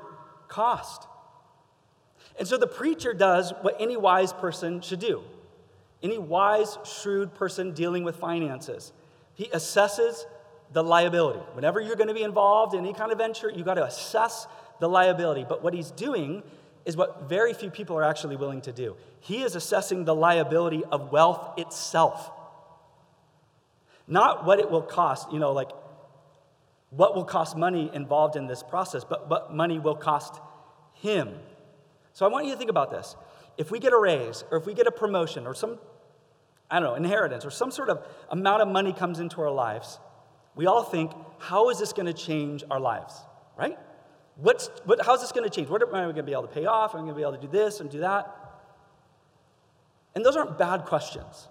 cost. 0.47 1.07
And 2.37 2.47
so 2.47 2.57
the 2.57 2.67
preacher 2.67 3.13
does 3.13 3.53
what 3.61 3.75
any 3.79 3.97
wise 3.97 4.33
person 4.33 4.81
should 4.81 4.99
do. 4.99 5.23
Any 6.03 6.17
wise, 6.17 6.77
shrewd 6.83 7.33
person 7.33 7.71
dealing 7.71 8.03
with 8.03 8.17
finances. 8.17 8.93
He 9.33 9.45
assesses 9.45 10.25
the 10.73 10.83
liability. 10.83 11.39
Whenever 11.53 11.81
you're 11.81 11.95
going 11.95 12.09
to 12.09 12.13
be 12.13 12.23
involved 12.23 12.73
in 12.73 12.81
any 12.81 12.93
kind 12.93 13.11
of 13.11 13.17
venture, 13.17 13.49
you've 13.49 13.65
got 13.65 13.75
to 13.75 13.85
assess 13.85 14.47
the 14.79 14.87
liability. 14.87 15.45
But 15.47 15.63
what 15.63 15.73
he's 15.73 15.91
doing 15.91 16.43
is 16.87 16.95
what 16.95 17.27
very 17.27 17.53
few 17.53 17.69
people 17.69 17.97
are 17.97 18.03
actually 18.03 18.37
willing 18.37 18.61
to 18.61 18.71
do. 18.71 18.95
He 19.19 19.43
is 19.43 19.55
assessing 19.55 20.05
the 20.05 20.15
liability 20.15 20.85
of 20.85 21.11
wealth 21.11 21.59
itself. 21.59 22.31
Not 24.07 24.45
what 24.45 24.59
it 24.59 24.71
will 24.71 24.81
cost, 24.81 25.29
you 25.33 25.37
know, 25.37 25.51
like 25.51 25.69
what 26.91 27.13
will 27.13 27.25
cost 27.25 27.57
money 27.57 27.91
involved 27.93 28.37
in 28.37 28.47
this 28.47 28.63
process, 28.63 29.03
but 29.03 29.29
what 29.29 29.53
money 29.53 29.79
will 29.79 29.95
cost 29.95 30.39
him. 30.93 31.35
So 32.13 32.25
I 32.25 32.29
want 32.29 32.45
you 32.45 32.53
to 32.53 32.57
think 32.57 32.69
about 32.69 32.89
this. 32.89 33.17
If 33.57 33.69
we 33.69 33.79
get 33.79 33.91
a 33.91 33.99
raise, 33.99 34.45
or 34.49 34.57
if 34.57 34.65
we 34.65 34.73
get 34.73 34.87
a 34.87 34.91
promotion, 34.91 35.45
or 35.45 35.53
some, 35.53 35.79
I 36.71 36.79
don't 36.79 36.89
know, 36.89 36.95
inheritance, 36.95 37.43
or 37.43 37.51
some 37.51 37.69
sort 37.69 37.89
of 37.89 38.01
amount 38.29 38.61
of 38.61 38.69
money 38.69 38.93
comes 38.93 39.19
into 39.19 39.41
our 39.41 39.51
lives, 39.51 39.99
we 40.55 40.67
all 40.67 40.83
think, 40.83 41.11
how 41.37 41.69
is 41.69 41.79
this 41.79 41.91
going 41.91 42.05
to 42.05 42.13
change 42.13 42.63
our 42.71 42.79
lives, 42.79 43.13
right? 43.57 43.77
What's, 44.37 44.69
what, 44.85 45.03
how's 45.03 45.21
this 45.21 45.31
going 45.31 45.49
to 45.49 45.49
change? 45.49 45.67
What 45.69 45.81
am 45.81 45.93
I 45.93 46.03
going 46.03 46.15
to 46.15 46.23
be 46.23 46.31
able 46.31 46.43
to 46.43 46.47
pay 46.47 46.65
off? 46.65 46.93
Am 46.93 47.01
I 47.01 47.03
going 47.03 47.13
to 47.13 47.15
be 47.15 47.21
able 47.21 47.33
to 47.33 47.41
do 47.41 47.47
this 47.47 47.79
and 47.79 47.89
do 47.89 47.99
that? 47.99 48.33
And 50.15 50.23
those 50.23 50.35
aren't 50.35 50.57
bad 50.57 50.85
questions. 50.85 51.47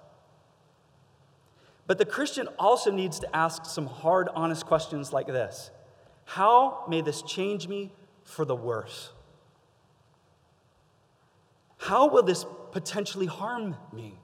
But 1.87 1.99
the 1.99 2.05
Christian 2.05 2.49
also 2.59 2.91
needs 2.91 3.21
to 3.21 3.37
ask 3.37 3.65
some 3.65 3.87
hard, 3.87 4.29
honest 4.35 4.67
questions 4.67 5.13
like 5.13 5.27
this 5.27 5.71
How 6.25 6.85
may 6.89 7.01
this 7.01 7.23
change 7.23 7.69
me 7.69 7.93
for 8.25 8.45
the 8.45 8.57
worse? 8.57 9.11
How 11.79 12.09
will 12.09 12.23
this 12.23 12.45
potentially 12.73 13.27
harm 13.27 13.77
me? 13.93 14.19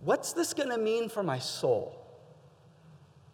What's 0.00 0.32
this 0.32 0.52
going 0.52 0.70
to 0.70 0.78
mean 0.78 1.08
for 1.08 1.22
my 1.22 1.38
soul? 1.38 2.05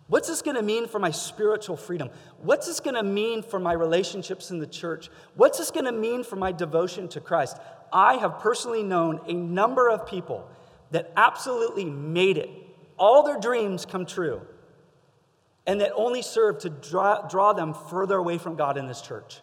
What's 0.08 0.28
this 0.28 0.42
going 0.42 0.56
to 0.56 0.62
mean 0.62 0.88
for 0.88 0.98
my 0.98 1.10
spiritual 1.10 1.76
freedom? 1.76 2.10
What's 2.38 2.66
this 2.66 2.80
going 2.80 2.96
to 2.96 3.02
mean 3.02 3.42
for 3.42 3.58
my 3.58 3.72
relationships 3.72 4.50
in 4.50 4.58
the 4.58 4.66
church? 4.66 5.08
What's 5.34 5.58
this 5.58 5.70
going 5.70 5.86
to 5.86 5.92
mean 5.92 6.24
for 6.24 6.36
my 6.36 6.52
devotion 6.52 7.08
to 7.08 7.20
Christ? 7.20 7.56
I 7.92 8.14
have 8.14 8.40
personally 8.40 8.82
known 8.82 9.20
a 9.26 9.32
number 9.32 9.88
of 9.88 10.06
people 10.06 10.48
that 10.90 11.12
absolutely 11.16 11.84
made 11.84 12.36
it, 12.36 12.50
all 12.98 13.22
their 13.22 13.40
dreams 13.40 13.86
come 13.86 14.04
true, 14.04 14.42
and 15.66 15.80
that 15.80 15.92
only 15.94 16.20
serve 16.20 16.58
to 16.58 16.70
draw, 16.70 17.26
draw 17.28 17.52
them 17.52 17.72
further 17.72 18.16
away 18.16 18.36
from 18.36 18.56
God 18.56 18.76
in 18.76 18.86
this 18.86 19.00
church. 19.00 19.40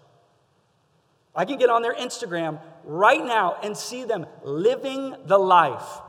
I 1.35 1.45
can 1.45 1.57
get 1.57 1.69
on 1.69 1.81
their 1.81 1.95
Instagram 1.95 2.59
right 2.83 3.23
now 3.23 3.57
and 3.63 3.75
see 3.75 4.03
them 4.03 4.25
living 4.43 5.15
the 5.25 5.37
life 5.37 6.01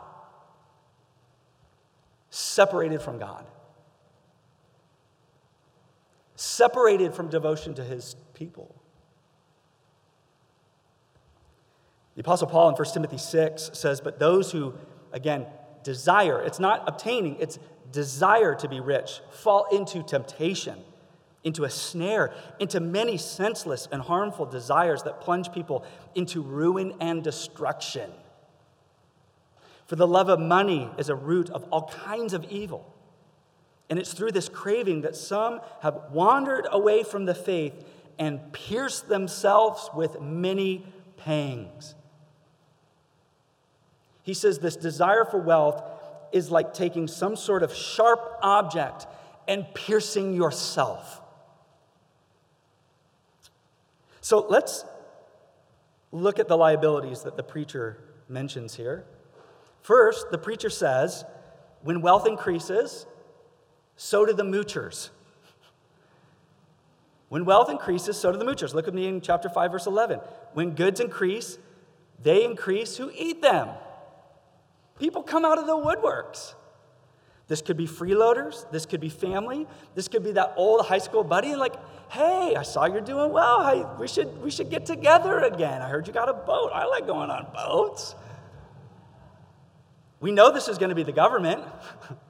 separated 2.31 3.01
from 3.01 3.19
God 3.19 3.47
separated 6.41 7.13
from 7.13 7.29
devotion 7.29 7.75
to 7.75 7.85
his 7.85 8.17
people. 8.33 8.75
The 12.15 12.23
Apostle 12.23 12.47
Paul 12.47 12.71
in 12.71 12.75
1 12.77 12.85
Timothy 12.95 13.19
6 13.19 13.73
says, 13.75 14.01
But 14.01 14.19
those 14.19 14.51
who, 14.51 14.73
again, 15.13 15.45
desire, 15.85 16.41
it's 16.41 16.59
not 16.59 16.89
obtaining, 16.89 17.37
it's 17.41 17.59
desire 17.93 18.55
to 18.55 18.69
be 18.69 18.81
rich, 18.81 19.21
fall 19.31 19.67
into 19.71 20.03
temptation, 20.03 20.79
into 21.45 21.65
a 21.65 21.71
snare, 21.71 22.33
into 22.59 22.81
many 22.81 23.19
senseless 23.19 23.87
and 23.93 24.01
harmful 24.01 24.47
desires 24.47 25.03
that 25.03 25.21
plunge 25.21 25.53
people 25.53 25.85
into 26.15 26.41
ruin 26.41 26.95
and 27.01 27.23
destruction. 27.23 28.11
For 29.87 29.97
the 29.97 30.09
love 30.09 30.31
of 30.31 30.41
money 30.41 30.89
is 30.97 31.11
a 31.11 31.15
root 31.15 31.51
of 31.51 31.65
all 31.65 31.89
kinds 31.89 32.33
of 32.33 32.45
evil. 32.45 32.95
And 33.91 33.99
it's 33.99 34.15
through 34.15 34.31
this 34.31 34.49
craving 34.49 35.03
that 35.03 35.17
some 35.17 35.61
have 35.83 36.01
wandered 36.13 36.67
away 36.71 37.03
from 37.03 37.27
the 37.27 37.35
faith 37.35 37.85
and 38.19 38.53
pierced 38.53 39.09
themselves 39.09 39.91
with 39.93 40.21
many 40.21 40.87
pangs. 41.17 41.97
He 44.23 44.33
says 44.33 44.61
this 44.61 44.77
desire 44.77 45.25
for 45.25 45.41
wealth 45.41 45.83
is 46.31 46.51
like 46.51 46.73
taking 46.73 47.09
some 47.09 47.35
sort 47.35 47.65
of 47.65 47.75
sharp 47.75 48.39
object 48.43 49.07
and 49.49 49.67
piercing 49.75 50.35
yourself. 50.35 51.21
So 54.21 54.47
let's 54.49 54.85
look 56.13 56.39
at 56.39 56.47
the 56.47 56.57
liabilities 56.57 57.23
that 57.23 57.37
the 57.37 57.43
preacher 57.43 57.99
mentions 58.29 58.75
here. 58.75 59.05
First, 59.83 60.31
the 60.31 60.39
preacher 60.39 60.71
says, 60.71 61.25
when 61.83 62.03
wealth 62.03 62.27
increases, 62.27 63.07
so 64.03 64.25
do 64.25 64.33
the 64.33 64.43
moochers. 64.43 65.11
When 67.29 67.45
wealth 67.45 67.69
increases, 67.69 68.17
so 68.17 68.33
do 68.33 68.39
the 68.39 68.47
moochers. 68.47 68.73
Look 68.73 68.89
at 68.89 68.95
me 68.95 69.07
in 69.07 69.21
chapter 69.21 69.51
5, 69.51 69.73
verse 69.73 69.87
11. 69.87 70.21
When 70.55 70.71
goods 70.71 71.01
increase, 71.01 71.59
they 72.23 72.43
increase 72.43 72.97
who 72.97 73.13
eat 73.15 73.43
them. 73.43 73.69
People 74.99 75.23
come 75.23 75.45
out 75.45 75.59
of 75.59 75.67
the 75.67 75.77
woodworks. 75.77 76.55
This 77.47 77.61
could 77.61 77.77
be 77.77 77.87
freeloaders. 77.87 78.65
This 78.71 78.87
could 78.87 79.03
be 79.03 79.11
family. 79.11 79.67
This 79.95 80.09
could 80.09 80.25
be 80.25 80.33
that 80.33 80.55
old 80.57 80.87
high 80.87 80.97
school 80.97 81.23
buddy, 81.23 81.55
like, 81.55 81.75
hey, 82.09 82.55
I 82.57 82.63
saw 82.63 82.87
you're 82.87 83.03
doing 83.03 83.33
well. 83.33 83.69
Hey, 83.69 83.85
we, 84.01 84.09
should, 84.09 84.43
we 84.43 84.51
should 84.51 84.71
get 84.71 84.87
together 84.87 85.41
again. 85.41 85.83
I 85.83 85.91
heard 85.91 86.07
you 86.07 86.15
got 86.15 86.31
a 86.31 86.33
boat. 86.33 86.71
I 86.73 86.87
like 86.87 87.07
going 87.07 87.29
on 87.29 87.49
boats. 87.53 88.15
We 90.21 90.33
know 90.33 90.51
this 90.51 90.69
is 90.69 90.79
going 90.79 90.89
to 90.89 90.97
be 90.97 91.03
the 91.03 91.13
government. 91.13 91.63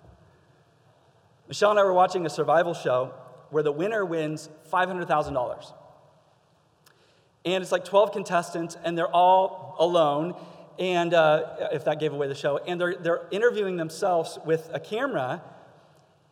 Michelle 1.50 1.72
and 1.72 1.80
I 1.80 1.82
were 1.82 1.92
watching 1.92 2.24
a 2.26 2.30
survival 2.30 2.74
show 2.74 3.12
where 3.50 3.64
the 3.64 3.72
winner 3.72 4.04
wins 4.04 4.48
$500,000. 4.72 5.72
And 7.44 7.60
it's 7.60 7.72
like 7.72 7.84
12 7.84 8.12
contestants, 8.12 8.76
and 8.84 8.96
they're 8.96 9.08
all 9.08 9.74
alone. 9.80 10.36
And 10.78 11.12
uh, 11.12 11.70
if 11.72 11.86
that 11.86 11.98
gave 11.98 12.12
away 12.12 12.28
the 12.28 12.36
show, 12.36 12.58
and 12.58 12.80
they're, 12.80 12.94
they're 12.94 13.22
interviewing 13.32 13.76
themselves 13.76 14.38
with 14.46 14.70
a 14.72 14.78
camera, 14.78 15.42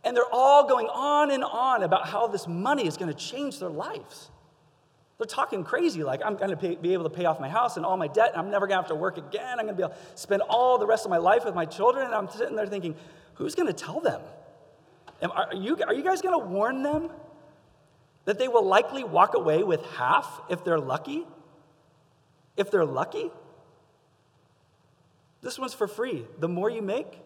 and 0.05 0.17
they're 0.17 0.33
all 0.33 0.69
going 0.69 0.87
on 0.87 1.33
and 1.33 1.43
on 1.43 1.83
about 1.83 2.07
how 2.07 2.29
this 2.29 2.47
money 2.47 2.87
is 2.87 2.97
going 2.97 3.13
to 3.13 3.19
change 3.19 3.59
their 3.59 3.71
lives. 3.71 4.31
They're 5.19 5.27
talking 5.27 5.65
crazy, 5.65 6.05
like, 6.05 6.21
I'm 6.25 6.37
going 6.37 6.57
to 6.57 6.77
be 6.77 6.93
able 6.93 7.03
to 7.03 7.11
pay 7.11 7.25
off 7.25 7.41
my 7.41 7.49
house 7.49 7.77
and 7.77 7.85
all 7.85 7.97
my 7.97 8.07
debt, 8.07 8.31
and 8.35 8.41
I'm 8.41 8.53
never 8.53 8.69
going 8.69 8.77
to 8.77 8.83
have 8.83 8.91
to 8.91 8.95
work 8.95 9.19
again. 9.19 9.59
I'm 9.59 9.67
going 9.67 9.75
to 9.75 9.75
be 9.75 9.83
able 9.83 9.95
to 9.95 10.01
spend 10.15 10.43
all 10.43 10.79
the 10.79 10.87
rest 10.87 11.05
of 11.05 11.11
my 11.11 11.17
life 11.17 11.45
with 11.45 11.57
my 11.57 11.65
children. 11.65 12.07
And 12.07 12.15
I'm 12.15 12.31
sitting 12.31 12.55
there 12.55 12.69
thinking, 12.69 12.95
who's 13.35 13.57
going 13.57 13.67
to 13.67 13.73
tell 13.73 13.99
them? 13.99 14.21
Are 15.23 15.55
you, 15.55 15.77
are 15.87 15.95
you 15.95 16.05
guys 16.05 16.23
going 16.23 16.39
to 16.39 16.47
warn 16.47 16.83
them 16.83 17.11
that 18.25 18.39
they 18.39 18.49
will 18.49 18.65
likely 18.65 19.05
walk 19.05 19.35
away 19.35 19.63
with 19.63 19.85
half 19.97 20.41
if 20.49 20.65
they're 20.65 20.79
lucky? 20.79 21.27
If 22.57 22.71
they're 22.71 22.85
lucky? 22.85 23.31
This 25.41 25.59
one's 25.59 25.75
for 25.75 25.89
free. 25.89 26.27
The 26.39 26.49
more 26.49 26.71
you 26.71 26.83
make, 26.83 27.21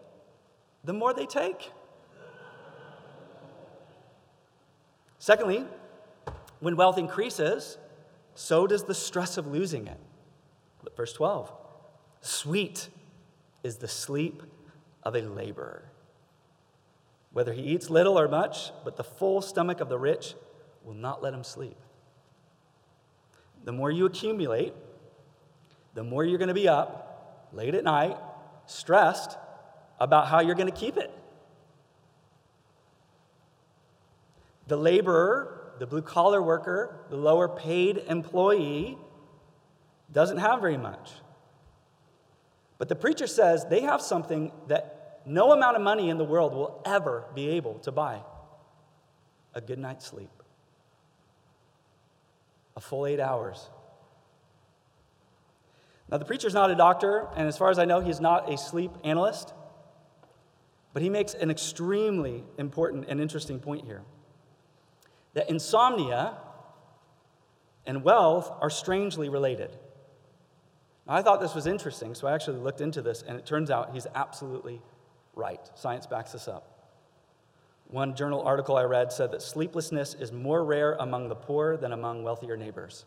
the 0.84 0.92
more 0.92 1.12
they 1.14 1.26
take. 1.26 1.70
Secondly, 5.18 5.64
when 6.60 6.76
wealth 6.76 6.98
increases, 6.98 7.78
so 8.34 8.66
does 8.66 8.84
the 8.84 8.94
stress 8.94 9.36
of 9.36 9.46
losing 9.46 9.86
it. 9.86 9.98
Verse 10.96 11.12
12 11.12 11.52
Sweet 12.20 12.88
is 13.62 13.76
the 13.76 13.88
sleep 13.88 14.42
of 15.02 15.14
a 15.14 15.22
laborer. 15.22 15.91
Whether 17.32 17.52
he 17.52 17.62
eats 17.62 17.88
little 17.90 18.18
or 18.18 18.28
much, 18.28 18.70
but 18.84 18.96
the 18.96 19.04
full 19.04 19.40
stomach 19.40 19.80
of 19.80 19.88
the 19.88 19.98
rich 19.98 20.34
will 20.84 20.94
not 20.94 21.22
let 21.22 21.32
him 21.32 21.44
sleep. 21.44 21.76
The 23.64 23.72
more 23.72 23.90
you 23.90 24.06
accumulate, 24.06 24.74
the 25.94 26.02
more 26.02 26.24
you're 26.24 26.38
going 26.38 26.48
to 26.48 26.54
be 26.54 26.68
up 26.68 27.48
late 27.52 27.74
at 27.74 27.84
night, 27.84 28.16
stressed 28.66 29.36
about 30.00 30.26
how 30.26 30.40
you're 30.40 30.54
going 30.54 30.70
to 30.70 30.78
keep 30.78 30.96
it. 30.96 31.10
The 34.66 34.76
laborer, 34.76 35.72
the 35.78 35.86
blue 35.86 36.02
collar 36.02 36.42
worker, 36.42 36.96
the 37.10 37.16
lower 37.16 37.48
paid 37.48 37.98
employee 38.08 38.96
doesn't 40.10 40.38
have 40.38 40.60
very 40.60 40.76
much. 40.76 41.12
But 42.78 42.88
the 42.88 42.96
preacher 42.96 43.26
says 43.26 43.66
they 43.66 43.82
have 43.82 44.00
something 44.02 44.52
that 44.68 44.91
no 45.26 45.52
amount 45.52 45.76
of 45.76 45.82
money 45.82 46.10
in 46.10 46.18
the 46.18 46.24
world 46.24 46.54
will 46.54 46.82
ever 46.84 47.24
be 47.34 47.50
able 47.50 47.78
to 47.80 47.92
buy 47.92 48.22
a 49.54 49.60
good 49.60 49.78
night's 49.78 50.06
sleep, 50.06 50.30
a 52.76 52.80
full 52.80 53.06
eight 53.06 53.20
hours. 53.20 53.68
Now, 56.10 56.18
the 56.18 56.24
preacher's 56.24 56.54
not 56.54 56.70
a 56.70 56.74
doctor, 56.74 57.28
and 57.36 57.48
as 57.48 57.56
far 57.56 57.70
as 57.70 57.78
I 57.78 57.84
know, 57.84 58.00
he's 58.00 58.20
not 58.20 58.52
a 58.52 58.58
sleep 58.58 58.90
analyst, 59.02 59.54
but 60.92 61.02
he 61.02 61.08
makes 61.08 61.34
an 61.34 61.50
extremely 61.50 62.44
important 62.58 63.06
and 63.08 63.20
interesting 63.20 63.58
point 63.58 63.86
here 63.86 64.02
that 65.34 65.48
insomnia 65.48 66.36
and 67.86 68.04
wealth 68.04 68.52
are 68.60 68.68
strangely 68.68 69.28
related. 69.28 69.70
Now, 71.06 71.14
I 71.14 71.22
thought 71.22 71.40
this 71.40 71.54
was 71.54 71.66
interesting, 71.66 72.14
so 72.14 72.26
I 72.26 72.34
actually 72.34 72.58
looked 72.58 72.80
into 72.80 73.00
this, 73.00 73.22
and 73.22 73.38
it 73.38 73.46
turns 73.46 73.70
out 73.70 73.92
he's 73.92 74.06
absolutely 74.14 74.82
right. 75.34 75.60
Science 75.74 76.06
backs 76.06 76.32
this 76.32 76.48
up. 76.48 76.72
One 77.88 78.14
journal 78.14 78.42
article 78.42 78.76
I 78.76 78.84
read 78.84 79.12
said 79.12 79.32
that 79.32 79.42
sleeplessness 79.42 80.14
is 80.14 80.32
more 80.32 80.64
rare 80.64 80.94
among 80.94 81.28
the 81.28 81.34
poor 81.34 81.76
than 81.76 81.92
among 81.92 82.22
wealthier 82.22 82.56
neighbors. 82.56 83.04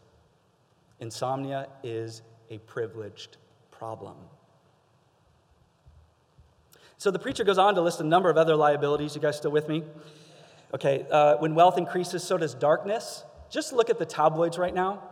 Insomnia 0.99 1.67
is 1.83 2.21
a 2.49 2.59
privileged 2.59 3.37
problem. 3.71 4.15
So 6.97 7.11
the 7.11 7.19
preacher 7.19 7.43
goes 7.43 7.57
on 7.57 7.75
to 7.75 7.81
list 7.81 7.99
a 7.99 8.03
number 8.03 8.29
of 8.29 8.37
other 8.37 8.55
liabilities. 8.55 9.15
You 9.15 9.21
guys 9.21 9.37
still 9.37 9.51
with 9.51 9.67
me? 9.67 9.83
Okay, 10.73 11.05
uh, 11.11 11.37
when 11.37 11.55
wealth 11.55 11.77
increases, 11.77 12.23
so 12.23 12.37
does 12.37 12.53
darkness. 12.53 13.23
Just 13.49 13.73
look 13.73 13.89
at 13.89 13.99
the 13.99 14.05
tabloids 14.05 14.57
right 14.57 14.73
now. 14.73 15.03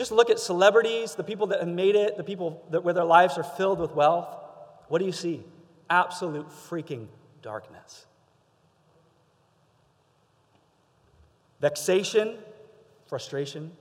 Just 0.00 0.12
look 0.12 0.30
at 0.30 0.38
celebrities, 0.38 1.14
the 1.14 1.22
people 1.22 1.48
that 1.48 1.60
have 1.60 1.68
made 1.68 1.94
it, 1.94 2.16
the 2.16 2.24
people 2.24 2.64
that, 2.70 2.82
where 2.82 2.94
their 2.94 3.04
lives 3.04 3.36
are 3.36 3.42
filled 3.44 3.78
with 3.78 3.92
wealth. 3.92 4.34
What 4.88 4.98
do 4.98 5.04
you 5.04 5.12
see? 5.12 5.44
Absolute 5.90 6.48
freaking 6.48 7.06
darkness. 7.42 8.06
Vexation, 11.60 12.38
frustration. 13.08 13.72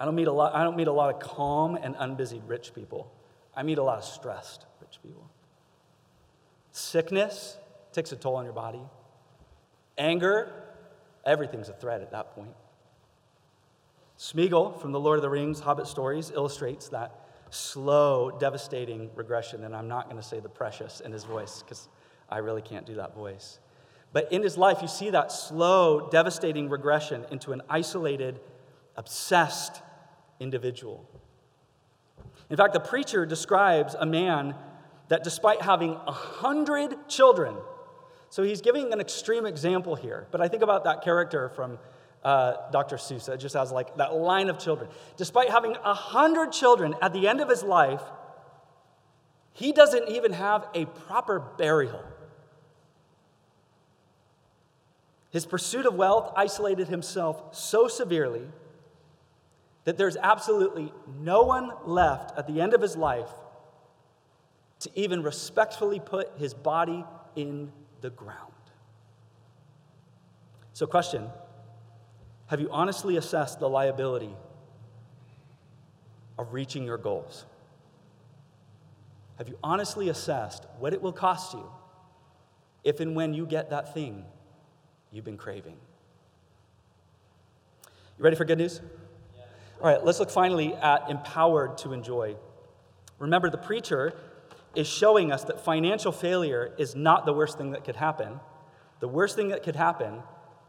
I 0.00 0.06
don't 0.06 0.14
meet 0.14 0.26
a 0.26 0.32
lot, 0.32 0.54
I 0.54 0.64
don't 0.64 0.74
meet 0.74 0.88
a 0.88 0.92
lot 0.92 1.14
of 1.14 1.20
calm 1.20 1.74
and 1.76 1.94
unbusy 1.96 2.40
rich 2.46 2.74
people. 2.74 3.12
I 3.54 3.64
meet 3.64 3.76
a 3.76 3.82
lot 3.82 3.98
of 3.98 4.04
stressed 4.04 4.64
rich 4.80 5.00
people. 5.02 5.28
Sickness 6.72 7.58
takes 7.92 8.10
a 8.12 8.16
toll 8.16 8.36
on 8.36 8.44
your 8.44 8.54
body. 8.54 8.80
Anger, 9.98 10.50
everything's 11.26 11.68
a 11.68 11.74
threat 11.74 12.00
at 12.00 12.10
that 12.12 12.34
point. 12.34 12.54
Smeagol 14.18 14.80
from 14.80 14.90
the 14.90 14.98
Lord 14.98 15.18
of 15.18 15.22
the 15.22 15.30
Rings 15.30 15.60
Hobbit 15.60 15.86
stories 15.86 16.32
illustrates 16.32 16.88
that 16.88 17.24
slow, 17.50 18.30
devastating 18.30 19.10
regression. 19.14 19.62
And 19.62 19.74
I'm 19.74 19.86
not 19.86 20.10
going 20.10 20.20
to 20.20 20.26
say 20.26 20.40
the 20.40 20.48
precious 20.48 21.00
in 21.00 21.12
his 21.12 21.24
voice 21.24 21.62
because 21.62 21.88
I 22.28 22.38
really 22.38 22.62
can't 22.62 22.84
do 22.84 22.96
that 22.96 23.14
voice. 23.14 23.60
But 24.12 24.32
in 24.32 24.42
his 24.42 24.58
life, 24.58 24.78
you 24.82 24.88
see 24.88 25.10
that 25.10 25.30
slow, 25.30 26.08
devastating 26.10 26.68
regression 26.68 27.26
into 27.30 27.52
an 27.52 27.62
isolated, 27.68 28.40
obsessed 28.96 29.82
individual. 30.40 31.08
In 32.50 32.56
fact, 32.56 32.72
the 32.72 32.80
preacher 32.80 33.24
describes 33.24 33.94
a 33.94 34.06
man 34.06 34.54
that 35.08 35.22
despite 35.22 35.62
having 35.62 35.92
a 36.06 36.12
hundred 36.12 37.08
children, 37.08 37.54
so 38.30 38.42
he's 38.42 38.60
giving 38.60 38.92
an 38.92 39.00
extreme 39.00 39.46
example 39.46 39.94
here, 39.94 40.26
but 40.30 40.40
I 40.40 40.48
think 40.48 40.62
about 40.62 40.84
that 40.84 41.02
character 41.02 41.48
from 41.50 41.78
uh, 42.24 42.70
Dr. 42.70 42.98
Sousa, 42.98 43.36
just 43.36 43.54
has 43.54 43.70
like 43.70 43.96
that 43.96 44.14
line 44.14 44.48
of 44.48 44.58
children. 44.58 44.90
Despite 45.16 45.50
having 45.50 45.76
a 45.84 45.94
hundred 45.94 46.52
children 46.52 46.94
at 47.00 47.12
the 47.12 47.28
end 47.28 47.40
of 47.40 47.48
his 47.48 47.62
life, 47.62 48.02
he 49.52 49.72
doesn't 49.72 50.08
even 50.08 50.32
have 50.32 50.68
a 50.74 50.84
proper 50.86 51.40
burial. 51.40 52.04
His 55.30 55.44
pursuit 55.44 55.86
of 55.86 55.94
wealth 55.94 56.32
isolated 56.36 56.88
himself 56.88 57.54
so 57.54 57.88
severely 57.88 58.46
that 59.84 59.96
there's 59.96 60.16
absolutely 60.16 60.92
no 61.20 61.42
one 61.42 61.72
left 61.84 62.36
at 62.38 62.46
the 62.46 62.60
end 62.60 62.74
of 62.74 62.80
his 62.80 62.96
life 62.96 63.30
to 64.80 64.90
even 64.94 65.22
respectfully 65.22 66.00
put 66.00 66.30
his 66.38 66.54
body 66.54 67.04
in 67.36 67.72
the 68.00 68.10
ground. 68.10 68.52
So, 70.72 70.86
question 70.86 71.28
have 72.48 72.60
you 72.60 72.68
honestly 72.70 73.16
assessed 73.16 73.60
the 73.60 73.68
liability 73.68 74.34
of 76.38 76.52
reaching 76.52 76.82
your 76.82 76.98
goals? 76.98 77.44
Have 79.36 79.48
you 79.48 79.58
honestly 79.62 80.08
assessed 80.08 80.66
what 80.78 80.92
it 80.92 81.00
will 81.00 81.12
cost 81.12 81.52
you 81.52 81.70
if 82.84 83.00
and 83.00 83.14
when 83.14 83.34
you 83.34 83.46
get 83.46 83.70
that 83.70 83.94
thing 83.94 84.24
you've 85.12 85.26
been 85.26 85.36
craving? 85.36 85.76
You 88.18 88.24
ready 88.24 88.34
for 88.34 88.46
good 88.46 88.58
news? 88.58 88.80
Yeah. 89.36 89.42
All 89.80 89.86
right, 89.86 90.04
let's 90.04 90.18
look 90.18 90.30
finally 90.30 90.74
at 90.74 91.08
empowered 91.10 91.76
to 91.78 91.92
enjoy. 91.92 92.34
Remember, 93.18 93.50
the 93.50 93.58
preacher 93.58 94.14
is 94.74 94.88
showing 94.88 95.30
us 95.30 95.44
that 95.44 95.64
financial 95.64 96.12
failure 96.12 96.72
is 96.78 96.96
not 96.96 97.26
the 97.26 97.32
worst 97.32 97.58
thing 97.58 97.72
that 97.72 97.84
could 97.84 97.96
happen. 97.96 98.40
The 99.00 99.08
worst 99.08 99.36
thing 99.36 99.48
that 99.48 99.62
could 99.62 99.76
happen 99.76 100.22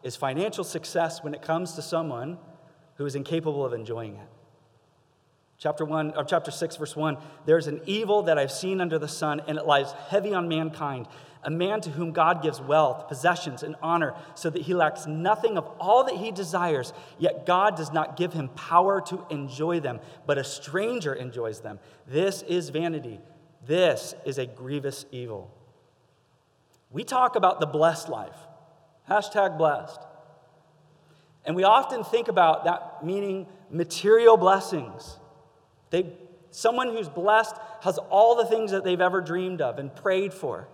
is 0.04 0.16
financial 0.16 0.64
success 0.64 1.24
when 1.24 1.34
it 1.34 1.42
comes 1.42 1.74
to 1.74 1.82
someone 1.82 2.38
who 2.96 3.06
is 3.06 3.16
incapable 3.16 3.66
of 3.66 3.74
enjoying 3.74 4.16
it. 4.16 4.28
Chapter 5.58 5.84
1 5.84 6.14
or 6.16 6.24
chapter 6.24 6.52
6 6.52 6.78
verse 6.78 6.96
1 6.96 7.18
there's 7.46 7.68
an 7.68 7.82
evil 7.86 8.24
that 8.24 8.38
I've 8.38 8.52
seen 8.52 8.80
under 8.80 8.98
the 8.98 9.10
sun 9.10 9.42
and 9.46 9.58
it 9.58 9.66
lies 9.66 9.92
heavy 10.08 10.34
on 10.34 10.48
mankind. 10.48 11.08
A 11.44 11.50
man 11.50 11.82
to 11.82 11.90
whom 11.90 12.12
God 12.12 12.42
gives 12.42 12.62
wealth 12.62 13.08
possessions 13.08 13.64
and 13.64 13.76
honor 13.82 14.14
so 14.36 14.50
that 14.50 14.62
he 14.62 14.74
lacks 14.74 15.06
nothing 15.06 15.58
of 15.58 15.66
all 15.80 16.06
that 16.06 16.16
he 16.16 16.32
desires 16.32 16.94
yet 17.18 17.46
God 17.46 17.76
does 17.76 17.92
not 17.92 18.16
give 18.16 18.32
him 18.34 18.50
power 18.50 19.02
to 19.08 19.26
enjoy 19.30 19.82
them 19.82 20.00
but 20.26 20.38
a 20.38 20.44
stranger 20.44 21.14
enjoys 21.14 21.60
them. 21.60 21.80
This 22.08 22.42
is 22.44 22.70
vanity. 22.70 23.20
This 23.66 24.16
is 24.26 24.38
a 24.38 24.46
grievous 24.46 25.06
evil. 25.12 25.54
We 26.90 27.04
talk 27.04 27.36
about 27.36 27.60
the 27.60 27.68
blessed 27.68 28.08
life 28.08 28.38
Hashtag 29.10 29.58
blessed. 29.58 30.00
And 31.46 31.56
we 31.56 31.64
often 31.64 32.04
think 32.04 32.28
about 32.28 32.66
that 32.66 33.04
meaning 33.04 33.48
material 33.72 34.38
blessings. 34.38 35.18
They, 35.90 36.14
someone 36.52 36.90
who's 36.90 37.10
blessed 37.10 37.56
has 37.82 37.98
all 37.98 38.36
the 38.36 38.46
things 38.46 38.72
that 38.72 38.84
they've 38.84 39.02
ever 39.02 39.22
dreamed 39.22 39.62
of 39.62 39.80
and 39.80 39.96
prayed 39.96 40.34
for. 40.34 40.68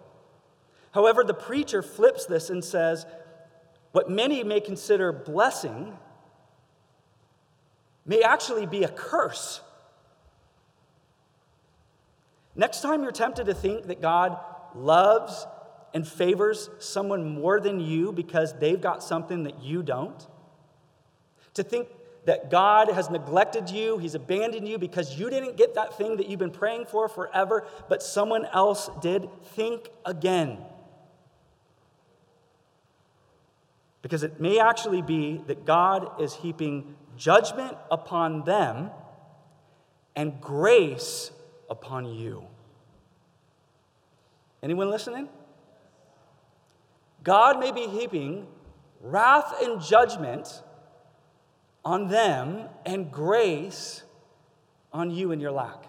However, 0.92 1.24
the 1.24 1.34
preacher 1.34 1.82
flips 1.82 2.26
this 2.26 2.50
and 2.50 2.64
says, 2.64 3.06
what 3.92 4.10
many 4.10 4.44
may 4.44 4.60
consider 4.60 5.14
blessing 5.14 5.98
may 8.06 8.22
actually 8.22 8.66
be 8.66 8.84
a 8.84 8.90
curse. 8.90 9.62
Next 12.56 12.82
time 12.82 13.04
you're 13.04 13.12
tempted 13.12 13.46
to 13.46 13.54
think 13.54 13.88
that 13.88 14.02
God 14.02 14.38
loves 14.74 15.46
and 15.96 16.06
favors 16.06 16.70
someone 16.78 17.24
more 17.24 17.58
than 17.62 17.80
you 17.80 18.12
because 18.12 18.54
they've 18.60 18.82
got 18.82 19.02
something 19.02 19.44
that 19.44 19.64
you 19.64 19.82
don't? 19.82 20.28
To 21.54 21.64
think 21.64 21.88
that 22.26 22.52
God 22.52 22.90
has 22.92 23.10
neglected 23.10 23.70
you, 23.70 23.98
He's 23.98 24.14
abandoned 24.14 24.68
you 24.68 24.78
because 24.78 25.18
you 25.18 25.30
didn't 25.30 25.56
get 25.56 25.76
that 25.76 25.98
thing 25.98 26.18
that 26.18 26.28
you've 26.28 26.40
been 26.40 26.52
praying 26.52 26.88
for 26.88 27.08
forever, 27.08 27.66
but 27.88 28.04
someone 28.04 28.46
else 28.48 28.90
did? 29.02 29.30
Think 29.56 29.90
again. 30.06 30.58
Because 34.02 34.24
it 34.24 34.42
may 34.42 34.60
actually 34.60 35.02
be 35.02 35.42
that 35.48 35.66
God 35.66 36.22
is 36.22 36.34
heaping 36.34 36.96
judgment 37.16 37.78
upon 37.90 38.44
them 38.44 38.92
and 40.14 40.42
grace 40.42 41.32
upon 41.70 42.06
you. 42.06 42.44
Anyone 44.62 44.90
listening? 44.90 45.30
God 47.26 47.60
may 47.60 47.72
be 47.72 47.88
heaping 47.88 48.48
wrath 49.02 49.54
and 49.62 49.82
judgment 49.82 50.62
on 51.84 52.08
them 52.08 52.70
and 52.86 53.12
grace 53.12 54.04
on 54.94 55.10
you 55.12 55.32
and 55.32 55.42
your 55.42 55.52
lack. 55.52 55.86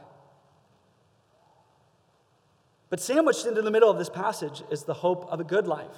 But 2.89 3.01
sandwiched 3.01 3.45
into 3.45 3.61
the 3.61 3.71
middle 3.71 3.91
of 3.91 3.99
this 3.99 4.09
passage 4.09 4.63
is 4.71 4.85
the 4.85 4.95
hope 4.95 5.27
of 5.31 5.39
a 5.39 5.45
good 5.45 5.67
life, 5.67 5.97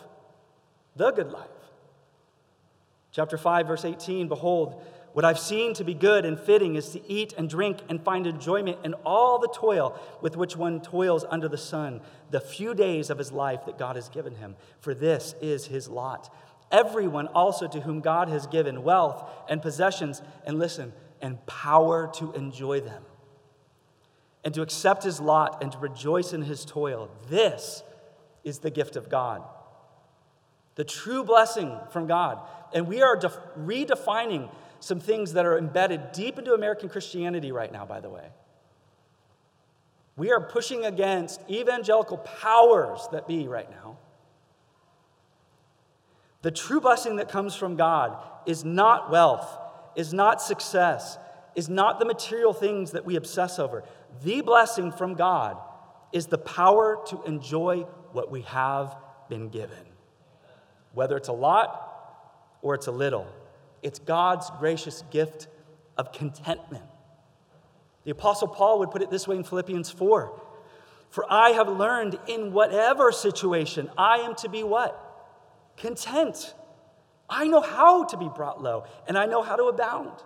the 0.96 1.12
good 1.12 1.30
life. 1.30 1.46
Chapter 3.12 3.38
5, 3.38 3.66
verse 3.68 3.84
18 3.84 4.26
Behold, 4.26 4.82
what 5.12 5.24
I've 5.24 5.38
seen 5.38 5.74
to 5.74 5.84
be 5.84 5.94
good 5.94 6.24
and 6.24 6.38
fitting 6.38 6.76
is 6.76 6.90
to 6.90 7.10
eat 7.10 7.32
and 7.36 7.48
drink 7.48 7.78
and 7.88 8.02
find 8.02 8.26
enjoyment 8.26 8.78
in 8.84 8.94
all 9.04 9.38
the 9.38 9.48
toil 9.48 9.98
with 10.20 10.36
which 10.36 10.56
one 10.56 10.80
toils 10.80 11.24
under 11.28 11.48
the 11.48 11.58
sun, 11.58 12.00
the 12.30 12.40
few 12.40 12.74
days 12.74 13.10
of 13.10 13.18
his 13.18 13.32
life 13.32 13.64
that 13.66 13.78
God 13.78 13.96
has 13.96 14.08
given 14.08 14.34
him. 14.36 14.54
For 14.80 14.94
this 14.94 15.34
is 15.40 15.66
his 15.66 15.88
lot. 15.88 16.32
Everyone 16.70 17.28
also 17.28 17.66
to 17.68 17.80
whom 17.80 18.00
God 18.00 18.28
has 18.28 18.46
given 18.46 18.82
wealth 18.82 19.28
and 19.48 19.62
possessions, 19.62 20.22
and 20.44 20.58
listen, 20.58 20.92
and 21.20 21.44
power 21.46 22.10
to 22.14 22.32
enjoy 22.32 22.80
them, 22.80 23.02
and 24.44 24.52
to 24.54 24.62
accept 24.62 25.02
his 25.02 25.20
lot 25.20 25.62
and 25.62 25.72
to 25.72 25.78
rejoice 25.78 26.32
in 26.32 26.42
his 26.42 26.64
toil. 26.64 27.10
This 27.28 27.82
is 28.44 28.58
the 28.58 28.70
gift 28.70 28.96
of 28.96 29.08
God. 29.08 29.42
The 30.74 30.84
true 30.84 31.24
blessing 31.24 31.76
from 31.90 32.06
God. 32.06 32.40
And 32.72 32.86
we 32.86 33.02
are 33.02 33.16
def- 33.16 33.38
redefining 33.58 34.48
some 34.80 35.00
things 35.00 35.32
that 35.32 35.44
are 35.44 35.58
embedded 35.58 36.12
deep 36.12 36.38
into 36.38 36.54
American 36.54 36.88
Christianity 36.88 37.52
right 37.52 37.72
now, 37.72 37.84
by 37.84 38.00
the 38.00 38.08
way. 38.08 38.28
We 40.16 40.32
are 40.32 40.40
pushing 40.40 40.84
against 40.84 41.40
evangelical 41.48 42.18
powers 42.18 43.06
that 43.12 43.28
be 43.28 43.46
right 43.46 43.70
now. 43.70 43.98
The 46.42 46.50
true 46.50 46.80
blessing 46.80 47.16
that 47.16 47.28
comes 47.28 47.54
from 47.54 47.76
God 47.76 48.16
is 48.46 48.64
not 48.64 49.10
wealth, 49.10 49.48
is 49.96 50.12
not 50.12 50.40
success, 50.40 51.18
is 51.54 51.68
not 51.68 51.98
the 51.98 52.04
material 52.04 52.52
things 52.52 52.92
that 52.92 53.04
we 53.04 53.16
obsess 53.16 53.58
over. 53.58 53.84
The 54.22 54.40
blessing 54.40 54.92
from 54.92 55.14
God 55.14 55.56
is 56.12 56.26
the 56.26 56.38
power 56.38 57.02
to 57.08 57.22
enjoy 57.24 57.82
what 58.12 58.30
we 58.30 58.42
have 58.42 58.96
been 59.28 59.48
given. 59.48 59.84
Whether 60.94 61.16
it's 61.16 61.28
a 61.28 61.32
lot 61.32 61.84
or 62.62 62.74
it's 62.74 62.86
a 62.86 62.92
little, 62.92 63.26
it's 63.82 63.98
God's 63.98 64.50
gracious 64.58 65.02
gift 65.10 65.48
of 65.96 66.12
contentment. 66.12 66.84
The 68.04 68.10
Apostle 68.12 68.48
Paul 68.48 68.78
would 68.78 68.90
put 68.90 69.02
it 69.02 69.10
this 69.10 69.28
way 69.28 69.36
in 69.36 69.44
Philippians 69.44 69.90
4 69.90 70.40
For 71.10 71.26
I 71.30 71.50
have 71.50 71.68
learned 71.68 72.18
in 72.26 72.52
whatever 72.52 73.12
situation 73.12 73.90
I 73.98 74.18
am 74.18 74.34
to 74.36 74.48
be 74.48 74.62
what? 74.62 75.04
Content. 75.76 76.54
I 77.28 77.46
know 77.46 77.60
how 77.60 78.04
to 78.04 78.16
be 78.16 78.30
brought 78.34 78.62
low, 78.62 78.84
and 79.06 79.18
I 79.18 79.26
know 79.26 79.42
how 79.42 79.56
to 79.56 79.64
abound. 79.64 80.22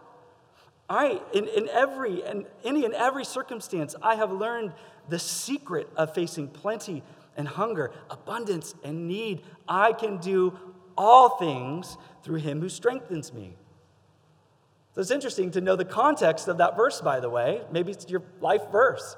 I, 0.89 1.21
in, 1.33 1.49
in 1.49 1.69
every 1.71 2.23
and 2.23 2.47
any 2.65 2.85
and 2.85 2.95
every 2.95 3.25
circumstance, 3.25 3.95
I 4.03 4.15
have 4.17 4.31
learned 4.31 4.73
the 5.09 5.19
secret 5.19 5.89
of 5.97 6.15
facing 6.15 6.49
plenty 6.49 7.03
and 7.37 7.49
hunger, 7.49 7.91
abundance 8.11 8.75
and 8.85 9.09
need. 9.09 9.43
I 9.67 9.93
can 9.93 10.19
do 10.19 10.59
all 10.97 11.37
things 11.39 11.97
through 12.23 12.39
him 12.39 12.61
who 12.61 12.69
strengthens 12.69 13.33
me. 13.33 13.57
So 14.95 15.01
it's 15.01 15.11
interesting 15.11 15.51
to 15.53 15.61
know 15.61 15.75
the 15.75 15.85
context 15.85 16.49
of 16.49 16.59
that 16.59 16.77
verse, 16.77 17.01
by 17.01 17.21
the 17.21 17.31
way. 17.31 17.63
Maybe 17.71 17.93
it's 17.93 18.09
your 18.11 18.23
life 18.41 18.63
verse. 18.71 19.17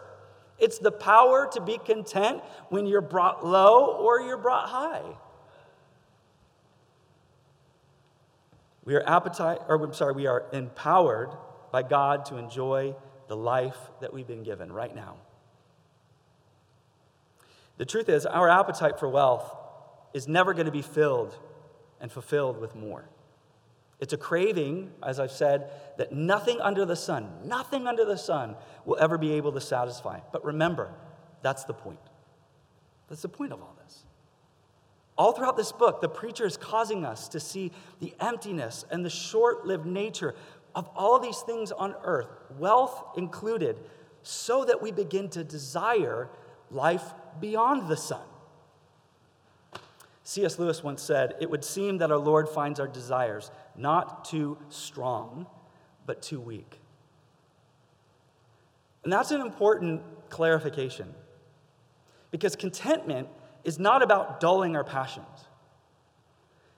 It's 0.58 0.78
the 0.78 0.92
power 0.92 1.48
to 1.52 1.60
be 1.60 1.78
content 1.78 2.42
when 2.68 2.86
you're 2.86 3.00
brought 3.00 3.44
low 3.44 3.96
or 3.96 4.20
you're 4.20 4.36
brought 4.36 4.68
high. 4.68 5.02
We 8.84 8.94
are 8.94 9.02
appetite, 9.08 9.58
or 9.68 9.82
I'm 9.82 9.94
sorry, 9.94 10.12
we 10.12 10.26
are 10.26 10.44
empowered 10.52 11.30
by 11.72 11.82
God 11.82 12.26
to 12.26 12.36
enjoy 12.36 12.94
the 13.28 13.36
life 13.36 13.78
that 14.00 14.12
we've 14.12 14.26
been 14.26 14.42
given 14.42 14.70
right 14.70 14.94
now. 14.94 15.16
The 17.78 17.86
truth 17.86 18.08
is, 18.08 18.26
our 18.26 18.48
appetite 18.48 19.00
for 19.00 19.08
wealth 19.08 19.56
is 20.12 20.28
never 20.28 20.52
going 20.52 20.66
to 20.66 20.72
be 20.72 20.82
filled 20.82 21.36
and 22.04 22.12
fulfilled 22.12 22.60
with 22.60 22.76
more. 22.76 23.08
It's 23.98 24.12
a 24.12 24.18
craving, 24.18 24.92
as 25.02 25.18
I've 25.18 25.30
said, 25.30 25.70
that 25.96 26.12
nothing 26.12 26.60
under 26.60 26.84
the 26.84 26.96
sun, 26.96 27.30
nothing 27.46 27.86
under 27.86 28.04
the 28.04 28.18
sun 28.18 28.56
will 28.84 28.98
ever 29.00 29.16
be 29.16 29.32
able 29.32 29.52
to 29.52 29.60
satisfy. 29.62 30.20
But 30.30 30.44
remember, 30.44 30.92
that's 31.40 31.64
the 31.64 31.72
point. 31.72 31.98
That's 33.08 33.22
the 33.22 33.30
point 33.30 33.54
of 33.54 33.62
all 33.62 33.74
this. 33.82 34.04
All 35.16 35.32
throughout 35.32 35.56
this 35.56 35.72
book, 35.72 36.02
the 36.02 36.08
preacher 36.10 36.44
is 36.44 36.58
causing 36.58 37.06
us 37.06 37.26
to 37.28 37.40
see 37.40 37.72
the 38.00 38.12
emptiness 38.20 38.84
and 38.90 39.02
the 39.02 39.08
short 39.08 39.66
lived 39.66 39.86
nature 39.86 40.34
of 40.74 40.86
all 40.94 41.18
these 41.18 41.38
things 41.38 41.72
on 41.72 41.94
earth, 42.04 42.28
wealth 42.58 43.02
included, 43.16 43.80
so 44.22 44.66
that 44.66 44.82
we 44.82 44.92
begin 44.92 45.30
to 45.30 45.42
desire 45.42 46.28
life 46.70 47.14
beyond 47.40 47.88
the 47.88 47.96
sun. 47.96 48.26
C.S. 50.24 50.58
Lewis 50.58 50.82
once 50.82 51.02
said, 51.02 51.34
It 51.40 51.50
would 51.50 51.64
seem 51.64 51.98
that 51.98 52.10
our 52.10 52.18
Lord 52.18 52.48
finds 52.48 52.80
our 52.80 52.88
desires 52.88 53.50
not 53.76 54.24
too 54.24 54.58
strong, 54.70 55.46
but 56.06 56.22
too 56.22 56.40
weak. 56.40 56.80
And 59.04 59.12
that's 59.12 59.30
an 59.30 59.42
important 59.42 60.02
clarification 60.30 61.14
because 62.30 62.56
contentment 62.56 63.28
is 63.64 63.78
not 63.78 64.02
about 64.02 64.40
dulling 64.40 64.74
our 64.76 64.84
passions. 64.84 65.26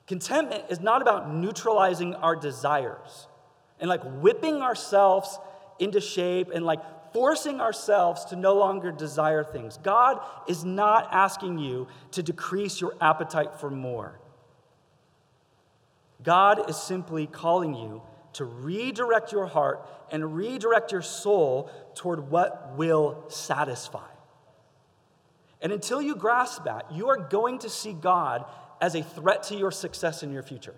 Contentment 0.09 0.65
is 0.69 0.81
not 0.81 1.03
about 1.03 1.33
neutralizing 1.33 2.15
our 2.17 2.37
desires 2.37 3.29
and 3.79 3.89
like 3.89 4.03
whipping 4.21 4.61
ourselves 4.61 5.39
into 5.79 6.01
shape 6.01 6.51
and 6.53 6.65
like 6.65 6.81
forcing 7.17 7.63
ourselves 7.63 8.27
to 8.27 8.37
no 8.37 8.55
longer 8.55 8.93
desire 8.93 9.43
things. 9.43 9.79
God 9.79 10.21
is 10.47 10.67
not 10.67 11.09
asking 11.11 11.59
you 11.59 11.89
to 12.11 12.23
decrease 12.23 12.79
your 12.79 12.95
appetite 13.01 13.59
for 13.59 13.71
more. 13.71 14.21
God 16.23 16.69
is 16.69 16.77
simply 16.77 17.27
calling 17.27 17.75
you 17.75 18.03
to 18.35 18.45
redirect 18.45 19.33
your 19.33 19.47
heart 19.47 19.89
and 20.13 20.37
redirect 20.37 20.93
your 20.93 21.01
soul 21.01 21.71
toward 21.95 22.31
what 22.31 22.77
will 22.77 23.25
satisfy. 23.29 24.11
And 25.63 25.73
until 25.73 26.03
you 26.03 26.17
grasp 26.17 26.65
that, 26.65 26.93
you 26.93 27.09
are 27.09 27.17
going 27.17 27.61
to 27.61 27.71
see 27.71 27.95
God 27.95 28.45
as 28.79 28.95
a 28.95 29.03
threat 29.03 29.45
to 29.45 29.57
your 29.57 29.71
success 29.71 30.23
in 30.23 30.35
your 30.35 30.43
future. 30.43 30.75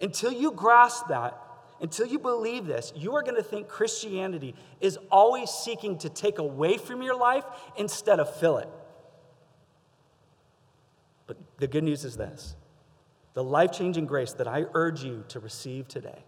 Until 0.00 0.30
you 0.30 0.52
grasp 0.52 1.08
that, 1.08 1.36
until 1.80 2.06
you 2.06 2.18
believe 2.18 2.66
this, 2.66 2.92
you 2.96 3.14
are 3.14 3.22
going 3.22 3.36
to 3.36 3.42
think 3.42 3.68
Christianity 3.68 4.54
is 4.80 4.98
always 5.10 5.50
seeking 5.50 5.98
to 5.98 6.08
take 6.08 6.38
away 6.38 6.76
from 6.76 7.02
your 7.02 7.16
life 7.16 7.44
instead 7.76 8.18
of 8.18 8.34
fill 8.36 8.58
it. 8.58 8.68
But 11.26 11.36
the 11.58 11.66
good 11.66 11.84
news 11.84 12.04
is 12.04 12.16
this 12.16 12.56
the 13.34 13.44
life 13.44 13.72
changing 13.72 14.06
grace 14.06 14.32
that 14.32 14.48
I 14.48 14.64
urge 14.74 15.04
you 15.04 15.24
to 15.28 15.38
receive 15.38 15.86
today 15.86 16.24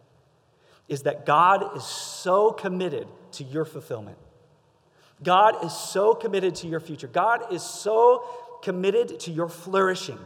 is 0.88 1.02
that 1.02 1.26
God 1.26 1.76
is 1.76 1.84
so 1.84 2.52
committed 2.52 3.08
to 3.32 3.44
your 3.44 3.64
fulfillment. 3.64 4.18
God 5.22 5.64
is 5.64 5.72
so 5.72 6.14
committed 6.14 6.54
to 6.56 6.68
your 6.68 6.80
future. 6.80 7.06
God 7.06 7.52
is 7.52 7.62
so 7.62 8.24
committed 8.62 9.20
to 9.20 9.30
your 9.30 9.48
flourishing 9.48 10.18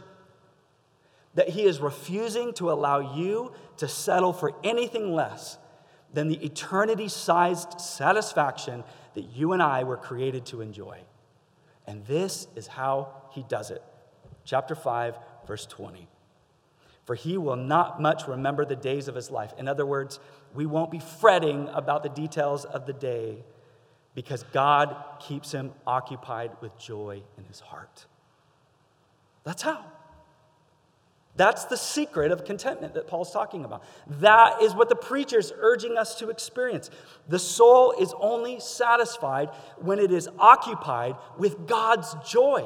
that 1.35 1.49
he 1.49 1.63
is 1.63 1.79
refusing 1.79 2.53
to 2.53 2.71
allow 2.71 3.15
you 3.15 3.51
to 3.77 3.87
settle 3.87 4.33
for 4.33 4.53
anything 4.63 5.13
less 5.13 5.57
than 6.13 6.29
the 6.29 6.43
eternity 6.43 7.09
sized 7.09 7.79
satisfaction 7.79 8.83
that 9.13 9.25
you 9.35 9.51
and 9.51 9.61
I 9.61 9.83
were 9.83 9.97
created 9.97 10.45
to 10.47 10.61
enjoy. 10.61 10.99
And 11.85 12.05
this 12.05 12.47
is 12.55 12.67
how 12.67 13.09
he 13.31 13.43
does 13.43 13.69
it. 13.69 13.83
Chapter 14.45 14.75
5, 14.75 15.17
verse 15.45 15.65
20. 15.65 16.07
For 17.03 17.15
he 17.15 17.37
will 17.37 17.55
not 17.55 18.01
much 18.01 18.27
remember 18.27 18.65
the 18.65 18.75
days 18.75 19.07
of 19.07 19.15
his 19.15 19.29
life. 19.29 19.53
In 19.57 19.67
other 19.67 19.85
words, 19.85 20.19
we 20.53 20.65
won't 20.65 20.89
be 20.89 20.99
fretting 20.99 21.69
about 21.73 22.01
the 22.01 22.09
details 22.09 22.65
of 22.65 22.85
the 22.85 22.93
day 22.93 23.43
because 24.15 24.43
God 24.53 24.95
keeps 25.19 25.51
him 25.51 25.73
occupied 25.85 26.51
with 26.61 26.77
joy 26.79 27.21
in 27.37 27.43
his 27.43 27.59
heart. 27.59 28.05
That's 29.43 29.61
how. 29.61 29.85
That's 31.37 31.65
the 31.65 31.75
secret 31.75 32.31
of 32.31 32.45
contentment 32.45 32.93
that 32.93 33.07
Paul's 33.07 33.31
talking 33.31 33.65
about. 33.65 33.83
That 34.07 34.61
is 34.61 34.73
what 34.73 34.87
the 34.87 34.95
preacher's 34.95 35.51
urging 35.57 35.97
us 35.97 36.15
to 36.19 36.29
experience. 36.29 36.89
The 37.27 37.39
soul 37.39 37.93
is 37.99 38.13
only 38.19 38.59
satisfied 38.61 39.49
when 39.77 39.99
it 39.99 40.11
is 40.11 40.29
occupied 40.39 41.15
with 41.37 41.67
God's 41.67 42.15
joy 42.25 42.65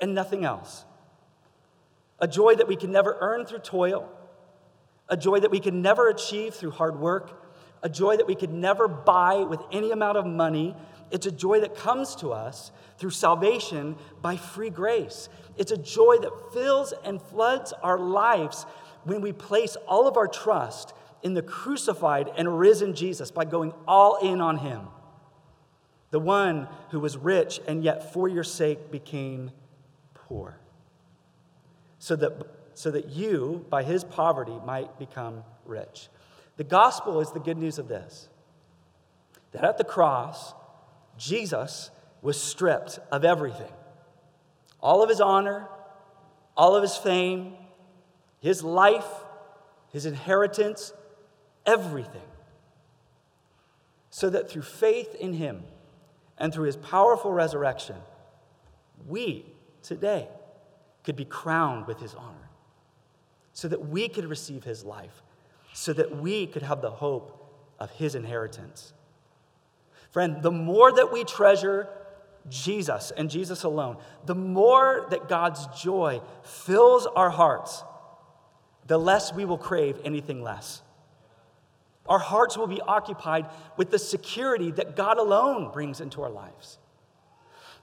and 0.00 0.14
nothing 0.14 0.44
else. 0.44 0.84
A 2.18 2.28
joy 2.28 2.54
that 2.56 2.68
we 2.68 2.76
can 2.76 2.92
never 2.92 3.16
earn 3.20 3.46
through 3.46 3.60
toil, 3.60 4.10
a 5.08 5.16
joy 5.16 5.40
that 5.40 5.50
we 5.50 5.60
can 5.60 5.80
never 5.80 6.08
achieve 6.08 6.54
through 6.54 6.72
hard 6.72 7.00
work, 7.00 7.44
a 7.82 7.88
joy 7.88 8.16
that 8.16 8.26
we 8.26 8.34
could 8.34 8.52
never 8.52 8.88
buy 8.88 9.36
with 9.36 9.60
any 9.72 9.90
amount 9.90 10.18
of 10.18 10.26
money. 10.26 10.74
It's 11.10 11.26
a 11.26 11.32
joy 11.32 11.60
that 11.60 11.76
comes 11.76 12.16
to 12.16 12.32
us 12.32 12.72
through 12.98 13.10
salvation 13.10 13.96
by 14.22 14.36
free 14.36 14.70
grace. 14.70 15.28
It's 15.56 15.72
a 15.72 15.76
joy 15.76 16.18
that 16.18 16.52
fills 16.52 16.92
and 17.04 17.20
floods 17.22 17.72
our 17.82 17.98
lives 17.98 18.66
when 19.04 19.20
we 19.20 19.32
place 19.32 19.76
all 19.86 20.08
of 20.08 20.16
our 20.16 20.26
trust 20.28 20.92
in 21.22 21.34
the 21.34 21.42
crucified 21.42 22.30
and 22.36 22.58
risen 22.58 22.94
Jesus 22.94 23.30
by 23.30 23.44
going 23.44 23.72
all 23.86 24.16
in 24.16 24.40
on 24.40 24.58
Him. 24.58 24.88
the 26.10 26.20
one 26.20 26.68
who 26.90 27.00
was 27.00 27.16
rich 27.16 27.60
and 27.66 27.82
yet 27.82 28.12
for 28.12 28.28
your 28.28 28.44
sake 28.44 28.90
became 28.90 29.50
poor, 30.14 30.58
so 31.98 32.16
that, 32.16 32.32
so 32.74 32.90
that 32.90 33.10
you, 33.10 33.64
by 33.68 33.82
his 33.82 34.04
poverty, 34.04 34.56
might 34.64 34.98
become 34.98 35.44
rich. 35.64 36.08
The 36.56 36.64
gospel 36.64 37.20
is 37.20 37.32
the 37.32 37.40
good 37.40 37.58
news 37.58 37.78
of 37.78 37.88
this 37.88 38.28
that 39.52 39.64
at 39.64 39.78
the 39.78 39.84
cross, 39.84 40.54
Jesus 41.18 41.90
was 42.22 42.40
stripped 42.40 42.98
of 43.10 43.24
everything 43.24 43.72
all 44.80 45.02
of 45.02 45.08
his 45.08 45.20
honor, 45.20 45.68
all 46.56 46.76
of 46.76 46.82
his 46.82 46.96
fame, 46.96 47.54
his 48.40 48.62
life, 48.62 49.08
his 49.90 50.06
inheritance, 50.06 50.92
everything. 51.64 52.20
So 54.10 54.30
that 54.30 54.48
through 54.48 54.62
faith 54.62 55.14
in 55.14 55.32
him 55.32 55.64
and 56.38 56.52
through 56.52 56.66
his 56.66 56.76
powerful 56.76 57.32
resurrection, 57.32 57.96
we 59.08 59.44
today 59.82 60.28
could 61.02 61.16
be 61.16 61.24
crowned 61.24 61.86
with 61.86 61.98
his 61.98 62.14
honor. 62.14 62.50
So 63.52 63.68
that 63.68 63.88
we 63.88 64.08
could 64.08 64.26
receive 64.26 64.64
his 64.64 64.84
life. 64.84 65.22
So 65.72 65.92
that 65.94 66.16
we 66.16 66.46
could 66.46 66.62
have 66.62 66.80
the 66.80 66.90
hope 66.90 67.52
of 67.78 67.90
his 67.90 68.14
inheritance. 68.14 68.92
Friend, 70.16 70.42
the 70.42 70.50
more 70.50 70.90
that 70.90 71.12
we 71.12 71.24
treasure 71.24 71.90
Jesus 72.48 73.12
and 73.14 73.28
Jesus 73.28 73.64
alone, 73.64 73.98
the 74.24 74.34
more 74.34 75.06
that 75.10 75.28
God's 75.28 75.66
joy 75.78 76.22
fills 76.42 77.04
our 77.04 77.28
hearts, 77.28 77.84
the 78.86 78.96
less 78.96 79.34
we 79.34 79.44
will 79.44 79.58
crave 79.58 80.00
anything 80.06 80.42
less. 80.42 80.80
Our 82.06 82.18
hearts 82.18 82.56
will 82.56 82.66
be 82.66 82.80
occupied 82.80 83.44
with 83.76 83.90
the 83.90 83.98
security 83.98 84.70
that 84.70 84.96
God 84.96 85.18
alone 85.18 85.70
brings 85.70 86.00
into 86.00 86.22
our 86.22 86.30
lives. 86.30 86.78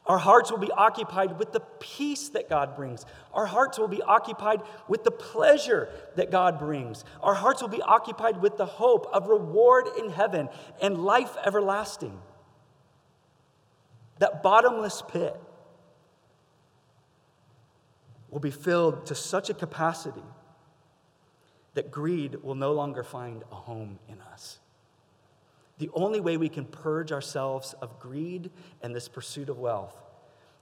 Our 0.06 0.18
hearts 0.18 0.52
will 0.52 0.58
be 0.58 0.72
occupied 0.72 1.40
with 1.40 1.54
the 1.54 1.62
peace 1.80 2.30
that 2.30 2.50
God 2.50 2.76
brings. 2.76 3.06
Our 3.34 3.46
hearts 3.46 3.80
will 3.80 3.88
be 3.88 4.02
occupied 4.02 4.62
with 4.88 5.06
the 5.06 5.12
pleasure 5.12 5.90
that 6.16 6.30
God 6.30 6.60
brings. 6.60 7.06
Our 7.22 7.34
hearts 7.34 7.62
will 7.62 7.70
be 7.70 7.82
occupied 7.82 8.42
with 8.42 8.58
the 8.58 8.66
hope 8.66 9.08
of 9.14 9.28
reward 9.28 9.88
in 9.98 10.10
heaven 10.10 10.50
and 10.82 10.98
life 10.98 11.38
everlasting 11.46 12.20
that 14.20 14.44
bottomless 14.44 15.02
pit 15.02 15.36
will 18.30 18.40
be 18.40 18.52
filled 18.52 19.06
to 19.06 19.16
such 19.16 19.50
a 19.50 19.54
capacity 19.54 20.24
that 21.74 21.92
greed 21.92 22.42
will 22.44 22.56
no 22.56 22.72
longer 22.72 23.04
find 23.04 23.44
a 23.52 23.56
home 23.56 24.00
in 24.08 24.22
us. 24.22 24.60
The 25.80 25.90
only 25.94 26.20
way 26.20 26.38
we 26.38 26.50
can 26.50 26.66
purge 26.66 27.12
ourselves 27.12 27.74
of 27.82 28.00
greed 28.00 28.52
and 28.82 28.96
this 28.96 29.08
pursuit 29.08 29.50
of 29.50 29.58
wealth 29.58 29.96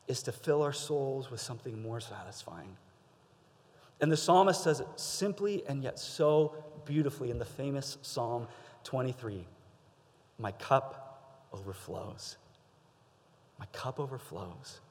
is 0.07 0.24
to 0.24 0.32
fill 0.32 0.62
our 0.62 0.74
souls 0.74 1.30
with 1.30 1.41
something 1.41 1.82
more 1.82 1.99
satisfying. 1.99 2.78
And 3.99 4.12
the 4.12 4.18
psalmist 4.18 4.64
says 4.64 4.80
it 4.80 4.88
simply 4.95 5.64
and 5.68 5.84
yet 5.84 5.99
so 5.99 6.55
beautifully 6.86 7.30
in 7.30 7.39
the 7.39 7.45
famous 7.45 7.97
Psalm 8.01 8.47
23 8.84 9.45
My 10.39 10.51
cup 10.53 11.47
overflows. 11.53 12.38
My 13.59 13.66
cup 13.68 13.99
overflows. 13.99 14.82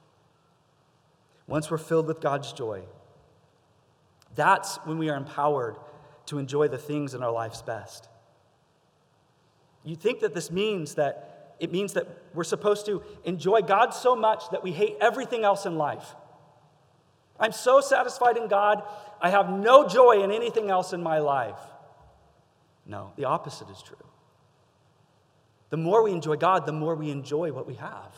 Once 1.45 1.69
we're 1.69 1.77
filled 1.77 2.07
with 2.07 2.21
God's 2.21 2.53
joy, 2.53 2.83
that's 4.35 4.77
when 4.85 4.97
we 4.97 5.09
are 5.09 5.17
empowered 5.17 5.75
to 6.27 6.37
enjoy 6.37 6.69
the 6.69 6.77
things 6.77 7.13
in 7.13 7.21
our 7.21 7.31
life's 7.31 7.61
best. 7.61 8.07
You 9.83 9.95
think 9.95 10.19
that 10.21 10.33
this 10.33 10.51
means 10.51 10.95
that 10.95 11.55
it 11.59 11.71
means 11.71 11.93
that 11.93 12.07
we're 12.33 12.43
supposed 12.43 12.87
to 12.87 13.03
enjoy 13.23 13.61
God 13.61 13.91
so 13.91 14.15
much 14.15 14.49
that 14.49 14.63
we 14.63 14.71
hate 14.71 14.97
everything 14.99 15.43
else 15.43 15.67
in 15.67 15.77
life. 15.77 16.15
I'm 17.39 17.51
so 17.51 17.81
satisfied 17.81 18.35
in 18.35 18.47
God, 18.47 18.81
I 19.21 19.29
have 19.29 19.47
no 19.47 19.87
joy 19.87 20.23
in 20.23 20.31
anything 20.31 20.71
else 20.71 20.91
in 20.91 21.03
my 21.03 21.19
life. 21.19 21.59
No, 22.87 23.13
the 23.15 23.25
opposite 23.25 23.69
is 23.69 23.81
true. 23.83 23.95
The 25.69 25.77
more 25.77 26.03
we 26.03 26.11
enjoy 26.11 26.35
God, 26.35 26.65
the 26.65 26.71
more 26.71 26.95
we 26.95 27.11
enjoy 27.11 27.51
what 27.51 27.67
we 27.67 27.75
have. 27.75 28.15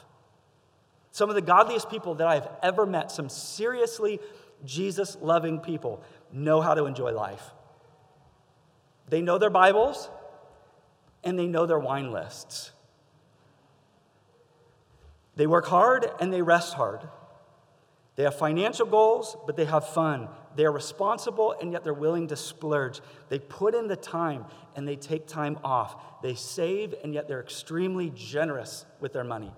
Some 1.11 1.27
of 1.29 1.35
the 1.35 1.41
godliest 1.41 1.89
people 1.89 2.15
that 2.15 2.27
I've 2.27 2.47
ever 2.63 2.85
met, 2.85 3.11
some 3.11 3.27
seriously 3.27 4.19
Jesus 4.63 5.17
loving 5.21 5.59
people, 5.59 6.01
know 6.31 6.61
how 6.61 6.73
to 6.73 6.85
enjoy 6.85 7.11
life. 7.11 7.43
They 9.09 9.21
know 9.21 9.37
their 9.37 9.49
Bibles 9.49 10.09
and 11.23 11.37
they 11.37 11.47
know 11.47 11.65
their 11.65 11.79
wine 11.79 12.11
lists. 12.11 12.71
They 15.35 15.47
work 15.47 15.65
hard 15.65 16.09
and 16.19 16.31
they 16.31 16.41
rest 16.41 16.73
hard. 16.73 17.01
They 18.15 18.23
have 18.23 18.35
financial 18.35 18.85
goals, 18.85 19.35
but 19.47 19.57
they 19.57 19.65
have 19.65 19.87
fun. 19.87 20.29
They're 20.55 20.71
responsible 20.71 21.55
and 21.59 21.71
yet 21.71 21.83
they're 21.83 21.93
willing 21.93 22.27
to 22.27 22.35
splurge. 22.35 23.01
They 23.29 23.39
put 23.39 23.73
in 23.73 23.87
the 23.87 23.95
time 23.95 24.45
and 24.75 24.87
they 24.87 24.95
take 24.95 25.25
time 25.25 25.57
off. 25.63 26.21
They 26.21 26.35
save 26.35 26.93
and 27.03 27.13
yet 27.13 27.27
they're 27.27 27.41
extremely 27.41 28.11
generous 28.15 28.85
with 28.99 29.13
their 29.13 29.23
money. 29.23 29.51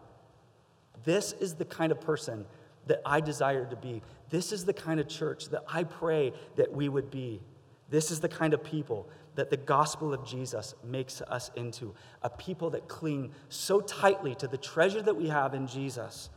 This 1.04 1.34
is 1.34 1.56
the 1.56 1.66
kind 1.66 1.92
of 1.92 2.00
person 2.00 2.46
that 2.88 3.02
I 3.06 3.20
desire 3.20 3.66
to 3.66 3.76
be. 3.76 4.02
This 4.30 4.52
is 4.54 4.64
the 4.64 4.74
kind 4.74 5.00
of 5.00 5.08
church 5.08 5.50
that 5.50 5.64
I 5.68 5.84
pray 5.84 6.32
that 6.56 6.72
we 6.72 6.88
would 6.88 7.12
be. 7.12 7.42
This 7.90 8.10
is 8.10 8.22
the 8.22 8.30
kind 8.30 8.54
of 8.54 8.64
people 8.64 9.10
that 9.36 9.50
the 9.50 9.58
gospel 9.58 10.14
of 10.14 10.26
Jesus 10.26 10.74
makes 10.84 11.22
us 11.22 11.52
into 11.56 11.94
a 12.22 12.30
people 12.30 12.70
that 12.72 12.88
cling 12.88 13.32
so 13.50 13.82
tightly 13.82 14.34
to 14.36 14.48
the 14.48 14.58
treasure 14.58 15.02
that 15.02 15.16
we 15.16 15.28
have 15.28 15.54
in 15.54 15.68
Jesus 15.68 16.30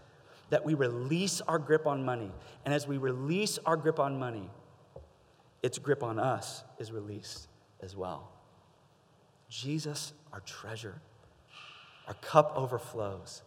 that 0.51 0.64
we 0.64 0.74
release 0.74 1.40
our 1.42 1.59
grip 1.59 1.86
on 1.86 2.05
money. 2.05 2.32
And 2.64 2.72
as 2.72 2.86
we 2.86 2.96
release 2.96 3.59
our 3.66 3.76
grip 3.76 4.01
on 4.01 4.18
money, 4.18 4.51
its 5.62 5.78
grip 5.78 6.03
on 6.03 6.18
us 6.18 6.64
is 6.78 6.92
released 6.92 7.49
as 7.80 7.96
well. 7.96 8.30
Jesus, 9.49 10.12
our 10.32 10.40
treasure, 10.40 11.01
our 12.07 12.14
cup 12.14 12.53
overflows. 12.57 13.42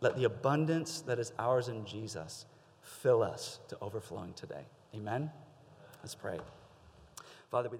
Let 0.00 0.16
the 0.16 0.24
abundance 0.24 1.00
that 1.02 1.18
is 1.18 1.32
ours 1.38 1.68
in 1.68 1.84
Jesus 1.86 2.46
fill 2.82 3.22
us 3.22 3.60
to 3.68 3.78
overflowing 3.80 4.34
today. 4.34 4.66
Amen? 4.94 5.30
Let's 6.02 6.14
pray. 6.14 6.38
Father, 7.50 7.68
we 7.68 7.78